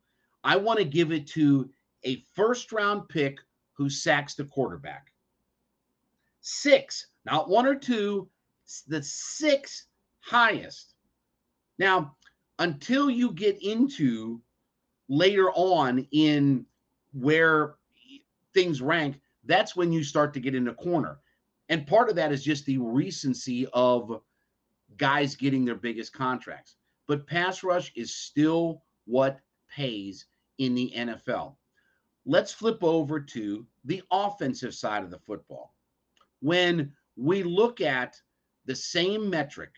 I 0.43 0.55
want 0.55 0.79
to 0.79 0.85
give 0.85 1.11
it 1.11 1.27
to 1.27 1.69
a 2.03 2.23
first 2.33 2.71
round 2.71 3.07
pick 3.09 3.39
who 3.73 3.89
sacks 3.89 4.35
the 4.35 4.45
quarterback. 4.45 5.11
Six, 6.41 7.07
not 7.25 7.49
one 7.49 7.65
or 7.65 7.75
two, 7.75 8.27
the 8.87 9.03
six 9.03 9.87
highest. 10.19 10.95
Now, 11.77 12.15
until 12.59 13.09
you 13.09 13.31
get 13.31 13.61
into 13.61 14.41
later 15.09 15.51
on 15.51 16.07
in 16.11 16.65
where 17.13 17.75
things 18.53 18.81
rank, 18.81 19.19
that's 19.45 19.75
when 19.75 19.91
you 19.91 20.03
start 20.03 20.33
to 20.33 20.39
get 20.39 20.55
in 20.55 20.67
a 20.67 20.73
corner. 20.73 21.19
And 21.69 21.87
part 21.87 22.09
of 22.09 22.15
that 22.15 22.31
is 22.31 22.43
just 22.43 22.65
the 22.65 22.77
recency 22.77 23.67
of 23.73 24.21
guys 24.97 25.35
getting 25.35 25.65
their 25.65 25.75
biggest 25.75 26.13
contracts. 26.13 26.75
But 27.07 27.27
pass 27.27 27.63
rush 27.63 27.91
is 27.95 28.15
still 28.15 28.83
what 29.05 29.39
pays 29.73 30.25
in 30.61 30.75
the 30.75 30.93
NFL. 30.95 31.55
Let's 32.25 32.53
flip 32.53 32.83
over 32.83 33.19
to 33.19 33.65
the 33.83 34.03
offensive 34.11 34.75
side 34.75 35.03
of 35.03 35.09
the 35.09 35.17
football. 35.17 35.73
When 36.39 36.93
we 37.17 37.41
look 37.41 37.81
at 37.81 38.15
the 38.65 38.75
same 38.75 39.27
metric, 39.27 39.71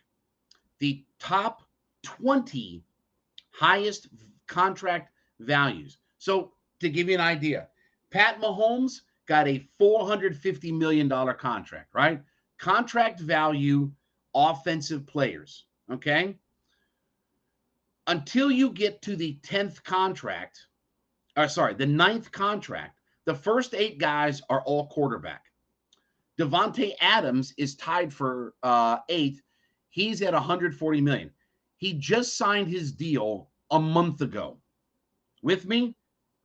the 0.80 1.06
top 1.20 1.64
20 2.04 2.84
highest 3.52 4.10
contract 4.48 5.14
values. 5.40 6.00
So, 6.18 6.52
to 6.82 6.90
give 6.90 7.08
you 7.08 7.16
an 7.16 7.22
idea, 7.22 7.70
Pat 8.12 8.42
Mahomes 8.42 9.02
got 9.26 9.48
a 9.48 9.66
$450 9.80 10.78
million 10.78 11.10
contract, 11.10 11.94
right? 11.94 12.22
Contract 12.60 13.22
value 13.22 13.90
offensive 14.36 15.08
players, 15.08 15.66
okay? 15.90 16.38
Until 18.08 18.52
you 18.52 18.72
get 18.72 19.02
to 19.04 19.16
the 19.16 19.40
10th 19.44 19.82
contract, 19.84 20.68
or 21.38 21.48
sorry, 21.48 21.74
the 21.74 21.86
ninth 21.86 22.32
contract, 22.32 23.00
the 23.26 23.36
first 23.36 23.74
eight 23.74 23.98
guys 23.98 24.42
are 24.50 24.62
all 24.62 24.88
quarterback. 24.88 25.46
Davante 26.40 26.94
Adams 27.00 27.54
is 27.58 27.76
tied 27.76 28.12
for 28.14 28.56
uh, 28.64 28.98
eighth. 29.10 29.42
He's 29.90 30.22
at 30.22 30.34
140 30.34 31.02
million. 31.02 31.32
He 31.78 31.94
just 31.94 32.38
signed 32.38 32.68
his 32.68 32.92
deal 32.92 33.50
a 33.72 33.80
month 33.80 34.22
ago. 34.22 34.58
With 35.42 35.68
me, 35.68 35.96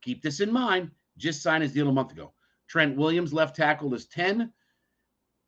keep 0.01 0.21
this 0.21 0.39
in 0.39 0.51
mind. 0.51 0.91
Just 1.17 1.41
signed 1.41 1.63
his 1.63 1.73
deal 1.73 1.89
a 1.89 1.93
month 1.93 2.11
ago. 2.11 2.33
Trent 2.67 2.95
Williams, 2.95 3.33
left 3.33 3.55
tackle, 3.55 3.93
is 3.93 4.05
10. 4.05 4.51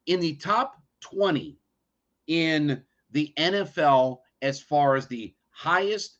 In 0.07 0.19
the 0.19 0.35
top 0.35 0.81
20 1.01 1.57
in 2.27 2.81
the 3.11 3.33
NFL 3.37 4.19
as 4.41 4.61
far 4.61 4.95
as 4.95 5.07
the 5.07 5.33
highest 5.49 6.17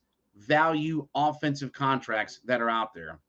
value 0.48 1.08
offensive 1.16 1.72
contracts 1.72 2.40
that 2.46 2.62
are 2.62 2.70
out 2.70 2.94
there. 2.94 3.20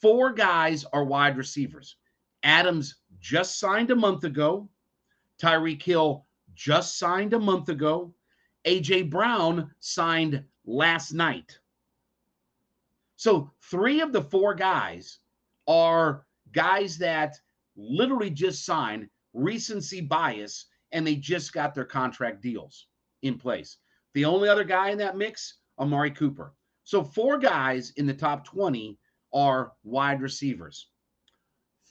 Four 0.00 0.32
guys 0.32 0.84
are 0.92 1.04
wide 1.04 1.36
receivers. 1.36 1.96
Adams 2.42 2.96
just 3.18 3.58
signed 3.58 3.90
a 3.90 3.96
month 3.96 4.24
ago. 4.24 4.68
Tyreek 5.40 5.82
Hill 5.82 6.26
just 6.54 6.98
signed 6.98 7.32
a 7.32 7.38
month 7.38 7.68
ago. 7.68 8.14
AJ 8.66 9.10
Brown 9.10 9.70
signed 9.80 10.42
last 10.64 11.12
night. 11.12 11.58
So, 13.16 13.50
three 13.62 14.00
of 14.00 14.12
the 14.12 14.22
four 14.22 14.54
guys 14.54 15.20
are 15.66 16.26
guys 16.52 16.98
that 16.98 17.36
literally 17.76 18.30
just 18.30 18.64
signed 18.64 19.08
recency 19.32 20.00
bias 20.00 20.66
and 20.92 21.06
they 21.06 21.16
just 21.16 21.52
got 21.52 21.74
their 21.74 21.84
contract 21.84 22.42
deals 22.42 22.86
in 23.22 23.38
place. 23.38 23.78
The 24.14 24.24
only 24.24 24.48
other 24.48 24.64
guy 24.64 24.90
in 24.90 24.98
that 24.98 25.16
mix 25.16 25.58
Amari 25.78 26.10
Cooper. 26.10 26.54
So 26.84 27.02
four 27.02 27.38
guys 27.38 27.90
in 27.96 28.06
the 28.06 28.14
top 28.14 28.44
20 28.44 28.98
are 29.34 29.72
wide 29.84 30.22
receivers. 30.22 30.88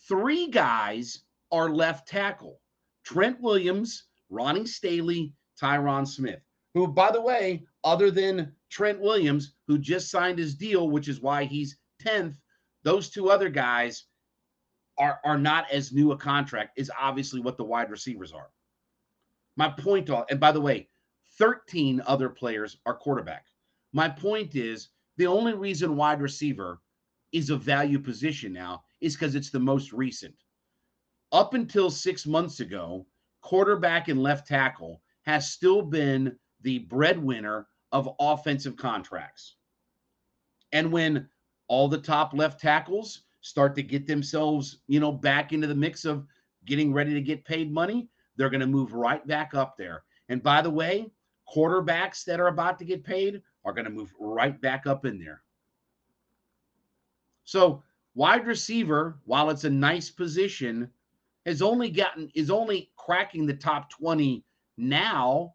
Three 0.07 0.47
guys 0.47 1.23
are 1.51 1.69
left 1.69 2.07
tackle. 2.07 2.61
Trent 3.03 3.39
Williams, 3.41 4.05
Ronnie 4.29 4.65
Stanley, 4.65 5.33
Tyron 5.61 6.07
Smith, 6.07 6.41
who, 6.73 6.87
by 6.87 7.11
the 7.11 7.21
way, 7.21 7.65
other 7.83 8.09
than 8.09 8.53
Trent 8.69 8.99
Williams, 8.99 9.53
who 9.67 9.77
just 9.77 10.09
signed 10.09 10.39
his 10.39 10.55
deal, 10.55 10.89
which 10.89 11.07
is 11.07 11.21
why 11.21 11.43
he's 11.43 11.77
10th, 12.03 12.35
those 12.83 13.09
two 13.09 13.29
other 13.29 13.49
guys 13.49 14.05
are, 14.97 15.19
are 15.23 15.37
not 15.37 15.69
as 15.71 15.91
new 15.91 16.11
a 16.11 16.17
contract 16.17 16.77
is 16.77 16.91
obviously 16.99 17.41
what 17.41 17.57
the 17.57 17.63
wide 17.63 17.89
receivers 17.89 18.31
are. 18.31 18.49
My 19.57 19.69
point, 19.69 20.09
and 20.29 20.39
by 20.39 20.51
the 20.51 20.61
way, 20.61 20.89
13 21.37 22.01
other 22.05 22.29
players 22.29 22.77
are 22.85 22.93
quarterback. 22.93 23.45
My 23.95 24.09
point 24.09 24.57
is 24.57 24.89
the 25.15 25.25
only 25.25 25.53
reason 25.53 25.95
wide 25.95 26.19
receiver 26.19 26.81
is 27.31 27.49
a 27.49 27.55
value 27.55 27.97
position 27.97 28.51
now 28.51 28.83
is 28.99 29.15
because 29.15 29.35
it's 29.35 29.51
the 29.51 29.59
most 29.59 29.93
recent. 29.93 30.35
Up 31.31 31.53
until 31.53 31.89
six 31.89 32.25
months 32.25 32.59
ago, 32.59 33.05
quarterback 33.39 34.09
and 34.09 34.21
left 34.21 34.49
tackle 34.49 35.01
has 35.21 35.49
still 35.49 35.81
been 35.81 36.37
the 36.59 36.79
breadwinner 36.79 37.67
of 37.93 38.09
offensive 38.19 38.75
contracts. 38.75 39.55
And 40.73 40.91
when 40.91 41.29
all 41.69 41.87
the 41.87 41.97
top 41.97 42.33
left 42.33 42.59
tackles 42.59 43.21
start 43.39 43.75
to 43.75 43.81
get 43.81 44.07
themselves, 44.07 44.79
you 44.87 44.99
know, 44.99 45.13
back 45.13 45.53
into 45.53 45.67
the 45.67 45.73
mix 45.73 46.03
of 46.03 46.27
getting 46.65 46.91
ready 46.91 47.13
to 47.13 47.21
get 47.21 47.45
paid 47.45 47.71
money, 47.71 48.09
they're 48.35 48.49
going 48.49 48.59
to 48.59 48.67
move 48.67 48.91
right 48.91 49.25
back 49.25 49.53
up 49.53 49.77
there. 49.77 50.03
And 50.27 50.43
by 50.43 50.61
the 50.61 50.69
way, 50.69 51.09
quarterbacks 51.47 52.25
that 52.25 52.41
are 52.41 52.47
about 52.47 52.77
to 52.79 52.83
get 52.83 53.01
paid 53.01 53.41
are 53.65 53.73
going 53.73 53.85
to 53.85 53.91
move 53.91 54.13
right 54.19 54.59
back 54.61 54.87
up 54.87 55.05
in 55.05 55.19
there. 55.19 55.41
So, 57.43 57.83
wide 58.13 58.45
receiver, 58.45 59.19
while 59.25 59.49
it's 59.49 59.65
a 59.65 59.69
nice 59.69 60.09
position, 60.09 60.89
has 61.45 61.61
only 61.61 61.89
gotten 61.89 62.29
is 62.33 62.49
only 62.49 62.91
cracking 62.95 63.45
the 63.45 63.53
top 63.53 63.89
20 63.91 64.43
now 64.77 65.53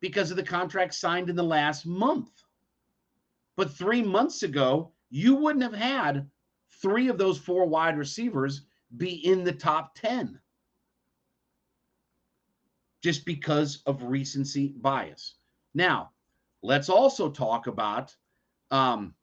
because 0.00 0.30
of 0.30 0.36
the 0.36 0.42
contract 0.42 0.94
signed 0.94 1.30
in 1.30 1.36
the 1.36 1.42
last 1.42 1.86
month. 1.86 2.30
But 3.56 3.72
3 3.72 4.02
months 4.02 4.42
ago, 4.42 4.92
you 5.10 5.34
wouldn't 5.34 5.62
have 5.62 5.74
had 5.74 6.28
3 6.80 7.08
of 7.08 7.18
those 7.18 7.38
4 7.38 7.66
wide 7.66 7.96
receivers 7.96 8.62
be 8.96 9.26
in 9.26 9.42
the 9.42 9.52
top 9.52 9.94
10 9.96 10.38
just 13.02 13.24
because 13.24 13.82
of 13.86 14.02
recency 14.02 14.74
bias. 14.80 15.36
Now, 15.74 16.10
Let's 16.66 16.88
also 16.88 17.30
talk 17.30 17.68
about 17.68 18.12
um, 18.72 19.14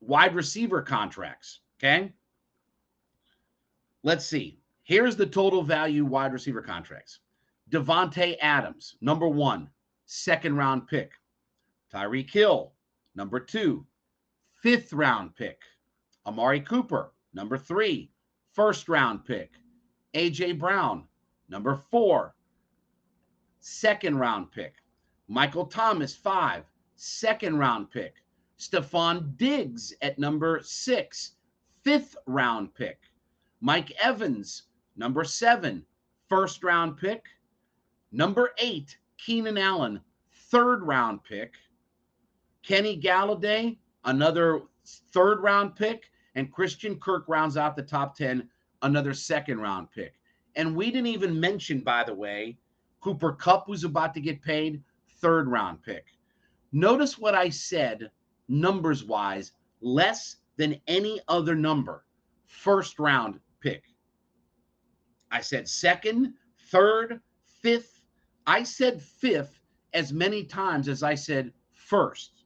wide 0.00 0.34
receiver 0.34 0.82
contracts. 0.82 1.60
Okay. 1.78 2.12
Let's 4.02 4.26
see. 4.26 4.60
Here's 4.82 5.16
the 5.16 5.24
total 5.24 5.62
value 5.62 6.04
wide 6.04 6.34
receiver 6.34 6.60
contracts. 6.60 7.20
Davante 7.70 8.36
Adams, 8.42 8.96
number 9.00 9.26
one, 9.26 9.70
second 10.04 10.56
round 10.56 10.86
pick. 10.86 11.12
Tyreek 11.90 12.30
Hill, 12.30 12.74
number 13.14 13.40
two, 13.40 13.86
fifth 14.60 14.92
round 14.92 15.34
pick. 15.36 15.62
Amari 16.26 16.60
Cooper, 16.60 17.14
number 17.32 17.56
three, 17.56 18.12
first 18.52 18.90
round 18.90 19.24
pick. 19.24 19.52
AJ 20.12 20.58
Brown, 20.58 21.04
number 21.48 21.76
four, 21.90 22.34
second 23.60 24.18
round 24.18 24.52
pick. 24.52 24.74
Michael 25.28 25.66
Thomas, 25.66 26.14
five, 26.14 26.64
second 26.94 27.58
round 27.58 27.90
pick. 27.90 28.14
Stefon 28.58 29.36
Diggs 29.36 29.92
at 30.00 30.18
number 30.18 30.60
six, 30.62 31.32
fifth 31.82 32.16
round 32.26 32.74
pick. 32.74 32.98
Mike 33.60 33.92
Evans, 34.00 34.64
number 34.96 35.24
seven, 35.24 35.84
first 36.28 36.62
round 36.62 36.96
pick. 36.96 37.24
Number 38.12 38.52
eight, 38.58 38.98
Keenan 39.18 39.58
Allen, 39.58 40.00
third 40.32 40.82
round 40.82 41.22
pick. 41.24 41.54
Kenny 42.62 43.00
Golladay, 43.00 43.76
another 44.04 44.62
third 45.12 45.42
round 45.42 45.76
pick. 45.76 46.10
And 46.34 46.52
Christian 46.52 46.98
Kirk 46.98 47.24
rounds 47.28 47.56
out 47.56 47.76
the 47.76 47.82
top 47.82 48.14
10, 48.16 48.48
another 48.82 49.14
second 49.14 49.58
round 49.58 49.90
pick. 49.90 50.14
And 50.54 50.76
we 50.76 50.90
didn't 50.90 51.06
even 51.06 51.38
mention, 51.38 51.80
by 51.80 52.04
the 52.04 52.14
way, 52.14 52.58
Cooper 53.00 53.32
Kupp 53.32 53.66
who's 53.66 53.84
about 53.84 54.14
to 54.14 54.20
get 54.20 54.42
paid, 54.42 54.82
third 55.20 55.48
round 55.48 55.82
pick. 55.82 56.06
Notice 56.72 57.18
what 57.18 57.34
I 57.34 57.48
said 57.48 58.10
numbers 58.48 59.04
wise, 59.04 59.52
less 59.80 60.36
than 60.56 60.80
any 60.86 61.20
other 61.28 61.54
number. 61.54 62.04
First 62.46 62.98
round 62.98 63.40
pick. 63.60 63.84
I 65.30 65.40
said 65.40 65.68
second, 65.68 66.34
third, 66.70 67.20
fifth. 67.62 68.00
I 68.46 68.62
said 68.62 69.02
fifth 69.02 69.60
as 69.92 70.12
many 70.12 70.44
times 70.44 70.88
as 70.88 71.02
I 71.02 71.14
said 71.14 71.52
first. 71.72 72.44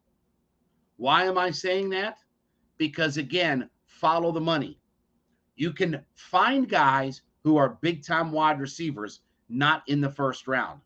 Why 0.97 1.25
am 1.25 1.39
I 1.39 1.51
saying 1.51 1.91
that? 1.91 2.19
Because 2.79 3.17
again, 3.17 3.69
follow 3.87 4.33
the 4.33 4.41
money. 4.41 4.79
You 5.57 5.73
can 5.73 6.05
find 6.15 6.69
guys 6.69 7.23
who 7.43 7.57
are 7.57 7.79
big 7.81 8.05
time 8.05 8.33
wide 8.33 8.61
receivers 8.61 9.21
not 9.49 9.83
in 9.89 10.01
the 10.01 10.11
first 10.11 10.47
round. 10.47 10.81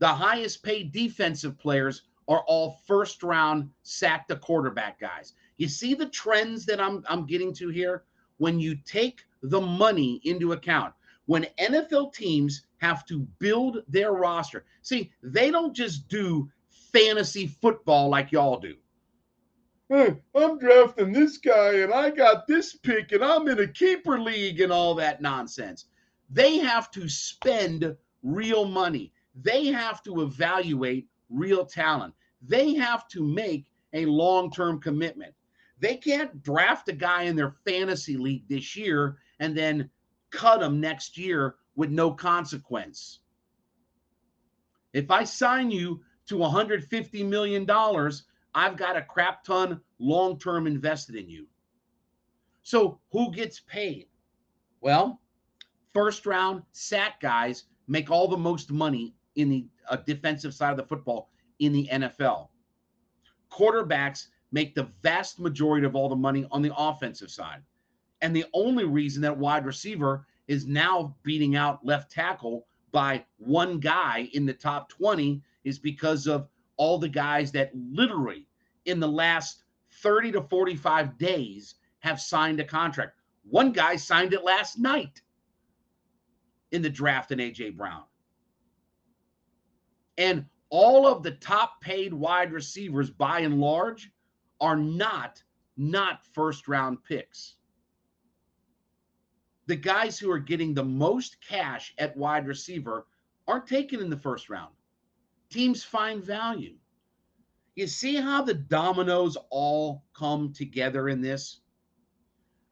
The 0.00 0.08
highest 0.08 0.62
paid 0.62 0.92
defensive 0.92 1.58
players 1.58 2.02
are 2.26 2.42
all 2.46 2.80
first 2.86 3.22
round 3.22 3.70
sack 3.82 4.26
the 4.28 4.36
quarterback 4.36 4.98
guys. 4.98 5.34
You 5.58 5.68
see 5.68 5.94
the 5.94 6.08
trends 6.08 6.64
that 6.66 6.80
I'm 6.80 7.04
I'm 7.08 7.26
getting 7.26 7.52
to 7.54 7.68
here 7.68 8.04
when 8.38 8.58
you 8.58 8.76
take 8.86 9.20
the 9.42 9.60
money 9.60 10.20
into 10.24 10.52
account. 10.52 10.94
When 11.26 11.46
NFL 11.58 12.14
teams 12.14 12.62
have 12.78 13.04
to 13.06 13.20
build 13.38 13.82
their 13.88 14.12
roster. 14.12 14.64
See, 14.82 15.12
they 15.22 15.50
don't 15.50 15.74
just 15.74 16.08
do 16.08 16.50
fantasy 16.92 17.46
football 17.46 18.08
like 18.08 18.32
y'all 18.32 18.58
do. 18.58 18.74
Hey, 19.90 20.16
I'm 20.34 20.58
drafting 20.58 21.12
this 21.12 21.36
guy 21.36 21.80
and 21.80 21.92
I 21.92 22.10
got 22.10 22.46
this 22.46 22.74
pick 22.74 23.12
and 23.12 23.22
I'm 23.22 23.48
in 23.48 23.60
a 23.60 23.66
keeper 23.66 24.18
league 24.18 24.60
and 24.60 24.72
all 24.72 24.94
that 24.94 25.20
nonsense. 25.20 25.86
They 26.30 26.58
have 26.58 26.90
to 26.92 27.08
spend 27.08 27.96
real 28.22 28.64
money. 28.64 29.12
They 29.42 29.66
have 29.66 30.02
to 30.04 30.22
evaluate 30.22 31.08
real 31.28 31.64
talent. 31.64 32.14
They 32.42 32.74
have 32.74 33.08
to 33.08 33.22
make 33.22 33.70
a 33.92 34.06
long 34.06 34.50
term 34.50 34.80
commitment. 34.80 35.34
They 35.78 35.96
can't 35.96 36.42
draft 36.42 36.88
a 36.88 36.92
guy 36.92 37.22
in 37.22 37.36
their 37.36 37.56
fantasy 37.66 38.16
league 38.16 38.48
this 38.48 38.76
year 38.76 39.18
and 39.38 39.56
then 39.56 39.90
cut 40.30 40.62
him 40.62 40.80
next 40.80 41.16
year 41.16 41.56
with 41.74 41.90
no 41.90 42.12
consequence. 42.12 43.20
If 44.92 45.10
I 45.10 45.24
sign 45.24 45.70
you 45.70 46.02
to 46.26 46.36
$150 46.36 47.26
million, 47.26 47.66
I've 48.54 48.76
got 48.76 48.96
a 48.96 49.02
crap 49.02 49.44
ton 49.44 49.80
long 49.98 50.38
term 50.38 50.66
invested 50.66 51.16
in 51.16 51.28
you. 51.28 51.46
So, 52.62 53.00
who 53.10 53.32
gets 53.32 53.60
paid? 53.60 54.06
Well, 54.80 55.20
first 55.94 56.26
round 56.26 56.62
sack 56.72 57.20
guys 57.20 57.64
make 57.88 58.10
all 58.10 58.28
the 58.28 58.36
most 58.36 58.70
money 58.70 59.14
in 59.36 59.48
the 59.48 59.66
uh, 59.88 59.96
defensive 59.96 60.54
side 60.54 60.70
of 60.70 60.76
the 60.76 60.84
football 60.84 61.30
in 61.58 61.72
the 61.72 61.88
NFL. 61.92 62.48
Quarterbacks 63.50 64.28
make 64.52 64.74
the 64.74 64.88
vast 65.02 65.38
majority 65.38 65.86
of 65.86 65.94
all 65.94 66.08
the 66.08 66.16
money 66.16 66.46
on 66.50 66.62
the 66.62 66.72
offensive 66.76 67.30
side. 67.30 67.62
And 68.22 68.34
the 68.34 68.44
only 68.52 68.84
reason 68.84 69.22
that 69.22 69.36
wide 69.36 69.64
receiver 69.64 70.26
is 70.48 70.66
now 70.66 71.14
beating 71.22 71.56
out 71.56 71.84
left 71.84 72.10
tackle 72.10 72.66
by 72.92 73.24
one 73.38 73.78
guy 73.78 74.28
in 74.32 74.44
the 74.44 74.52
top 74.52 74.88
20 74.88 75.42
is 75.64 75.78
because 75.78 76.26
of 76.26 76.48
all 76.76 76.98
the 76.98 77.08
guys 77.08 77.52
that 77.52 77.70
literally 77.74 78.46
in 78.86 79.00
the 79.00 79.08
last 79.08 79.64
30 80.02 80.32
to 80.32 80.42
45 80.42 81.18
days 81.18 81.76
have 82.00 82.20
signed 82.20 82.60
a 82.60 82.64
contract. 82.64 83.12
One 83.48 83.72
guy 83.72 83.96
signed 83.96 84.32
it 84.32 84.44
last 84.44 84.78
night 84.78 85.20
in 86.72 86.82
the 86.82 86.90
draft 86.90 87.32
in 87.32 87.38
AJ 87.38 87.76
Brown. 87.76 88.02
And 90.20 90.44
all 90.68 91.08
of 91.08 91.24
the 91.24 91.32
top 91.32 91.80
paid 91.80 92.14
wide 92.14 92.52
receivers 92.52 93.10
by 93.10 93.40
and 93.40 93.60
large 93.60 94.12
are 94.60 94.76
not 94.76 95.42
not 95.76 96.24
first 96.32 96.68
round 96.68 97.02
picks 97.02 97.56
the 99.70 99.76
guys 99.76 100.18
who 100.18 100.28
are 100.32 100.40
getting 100.40 100.74
the 100.74 100.82
most 100.82 101.36
cash 101.40 101.94
at 101.98 102.16
wide 102.16 102.44
receiver 102.44 103.06
aren't 103.46 103.68
taken 103.68 104.00
in 104.00 104.10
the 104.10 104.16
first 104.16 104.50
round. 104.50 104.74
Teams 105.48 105.84
find 105.84 106.24
value. 106.24 106.74
You 107.76 107.86
see 107.86 108.16
how 108.16 108.42
the 108.42 108.54
dominoes 108.54 109.36
all 109.48 110.02
come 110.12 110.52
together 110.52 111.08
in 111.08 111.20
this? 111.20 111.60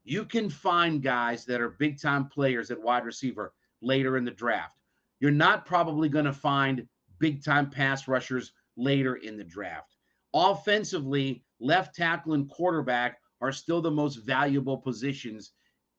You 0.02 0.24
can 0.24 0.50
find 0.50 1.00
guys 1.00 1.44
that 1.44 1.61
are 1.61 1.70
big 1.70 2.00
time 2.00 2.26
players 2.26 2.72
at 2.72 2.82
wide 2.82 3.04
receiver 3.04 3.54
later 3.80 4.16
in 4.16 4.24
the 4.24 4.32
draft. 4.32 4.76
You're 5.20 5.30
not 5.30 5.66
probably 5.66 6.08
going 6.08 6.24
to 6.24 6.32
find 6.32 6.84
big 7.18 7.44
time 7.44 7.70
pass 7.70 8.09
rushers 8.09 8.52
later 8.76 9.16
in 9.16 9.37
the 9.37 9.44
draft. 9.44 9.96
Offensively, 10.35 11.44
left 11.61 11.94
tackle 11.94 12.35
and 12.35 12.48
quarterback 12.48 13.18
are 13.40 13.52
still 13.52 13.81
the 13.81 13.90
most 13.90 14.16
valuable 14.16 14.76
positions 14.76 15.52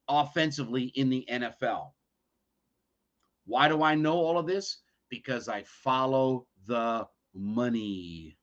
offensively 0.08 0.86
in 0.96 1.10
the 1.10 1.26
NFL. 1.30 1.92
Why 3.46 3.68
do 3.68 3.84
I 3.84 3.96
know 3.96 4.16
all 4.16 4.38
of 4.38 4.48
this? 4.48 4.80
Because 5.10 5.48
I 5.48 5.64
follow 5.64 6.48
the 6.68 7.08
money. 7.34 8.38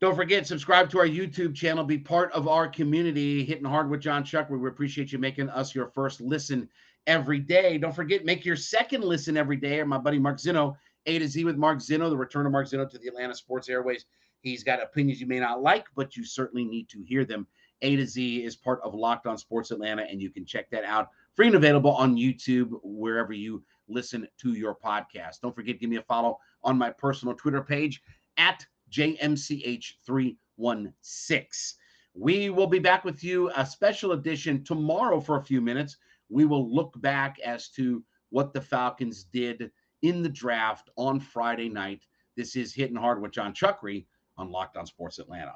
Don't 0.00 0.14
forget, 0.14 0.46
subscribe 0.46 0.90
to 0.90 1.00
our 1.00 1.08
YouTube 1.08 1.56
channel, 1.56 1.82
be 1.82 1.98
part 1.98 2.30
of 2.32 2.46
our 2.46 2.68
community, 2.68 3.44
hitting 3.44 3.64
hard 3.64 3.90
with 3.90 4.00
Jon 4.00 4.22
Chuck. 4.22 4.48
We 4.48 4.68
appreciate 4.68 5.12
you 5.12 5.18
making 5.18 5.48
us 5.48 5.74
your 5.74 5.88
first 5.88 6.20
listen 6.20 6.68
every 7.08 7.40
day. 7.40 7.78
Don't 7.78 7.94
forget, 7.94 8.24
make 8.24 8.44
your 8.44 8.54
second 8.54 9.02
listen 9.02 9.36
every 9.36 9.56
day. 9.56 9.80
Or 9.80 9.86
my 9.86 9.98
buddy 9.98 10.20
Mark 10.20 10.38
Zeno, 10.38 10.76
A 11.06 11.18
to 11.18 11.26
Z 11.26 11.44
with 11.44 11.56
Mark 11.56 11.80
Zeno, 11.80 12.08
the 12.08 12.16
return 12.16 12.46
of 12.46 12.52
Mark 12.52 12.68
Zeno 12.68 12.86
to 12.86 12.98
the 12.98 13.08
Atlanta 13.08 13.34
Sports 13.34 13.68
Airways. 13.68 14.04
He's 14.42 14.62
got 14.62 14.80
opinions 14.80 15.20
you 15.20 15.26
may 15.26 15.40
not 15.40 15.62
like, 15.62 15.86
but 15.96 16.16
you 16.16 16.24
certainly 16.24 16.64
need 16.64 16.88
to 16.90 17.02
hear 17.02 17.24
them. 17.24 17.48
A 17.82 17.96
to 17.96 18.06
Z 18.06 18.44
is 18.44 18.54
part 18.54 18.80
of 18.84 18.94
Locked 18.94 19.26
On 19.26 19.36
Sports 19.36 19.72
Atlanta, 19.72 20.02
and 20.02 20.22
you 20.22 20.30
can 20.30 20.44
check 20.44 20.70
that 20.70 20.84
out 20.84 21.08
free 21.34 21.46
and 21.46 21.56
available 21.56 21.92
on 21.92 22.16
YouTube, 22.16 22.78
wherever 22.82 23.32
you 23.32 23.64
listen 23.88 24.28
to 24.38 24.52
your 24.52 24.74
podcast. 24.74 25.40
Don't 25.40 25.54
forget, 25.54 25.78
give 25.78 25.88
me 25.88 25.96
a 25.96 26.02
follow 26.02 26.38
on 26.64 26.76
my 26.76 26.90
personal 26.90 27.34
Twitter 27.34 27.62
page 27.62 28.02
at 28.36 28.66
JMCH316. 28.90 31.74
We 32.14 32.50
will 32.50 32.66
be 32.66 32.80
back 32.80 33.04
with 33.04 33.22
you, 33.22 33.52
a 33.56 33.64
special 33.64 34.10
edition 34.12 34.64
tomorrow 34.64 35.20
for 35.20 35.36
a 35.36 35.42
few 35.42 35.60
minutes. 35.60 35.98
We 36.28 36.44
will 36.44 36.74
look 36.74 37.00
back 37.00 37.38
as 37.40 37.68
to 37.70 38.04
what 38.30 38.52
the 38.52 38.60
Falcons 38.60 39.24
did 39.24 39.70
in 40.02 40.22
the 40.22 40.28
draft 40.28 40.90
on 40.96 41.20
Friday 41.20 41.68
night. 41.68 42.06
This 42.36 42.56
is 42.56 42.74
Hitting 42.74 42.96
Hard 42.96 43.20
with 43.20 43.32
Jon 43.32 43.52
Chuckery 43.52 44.06
on 44.36 44.50
Locked 44.50 44.76
On 44.76 44.86
Sports 44.86 45.18
Atlanta. 45.18 45.54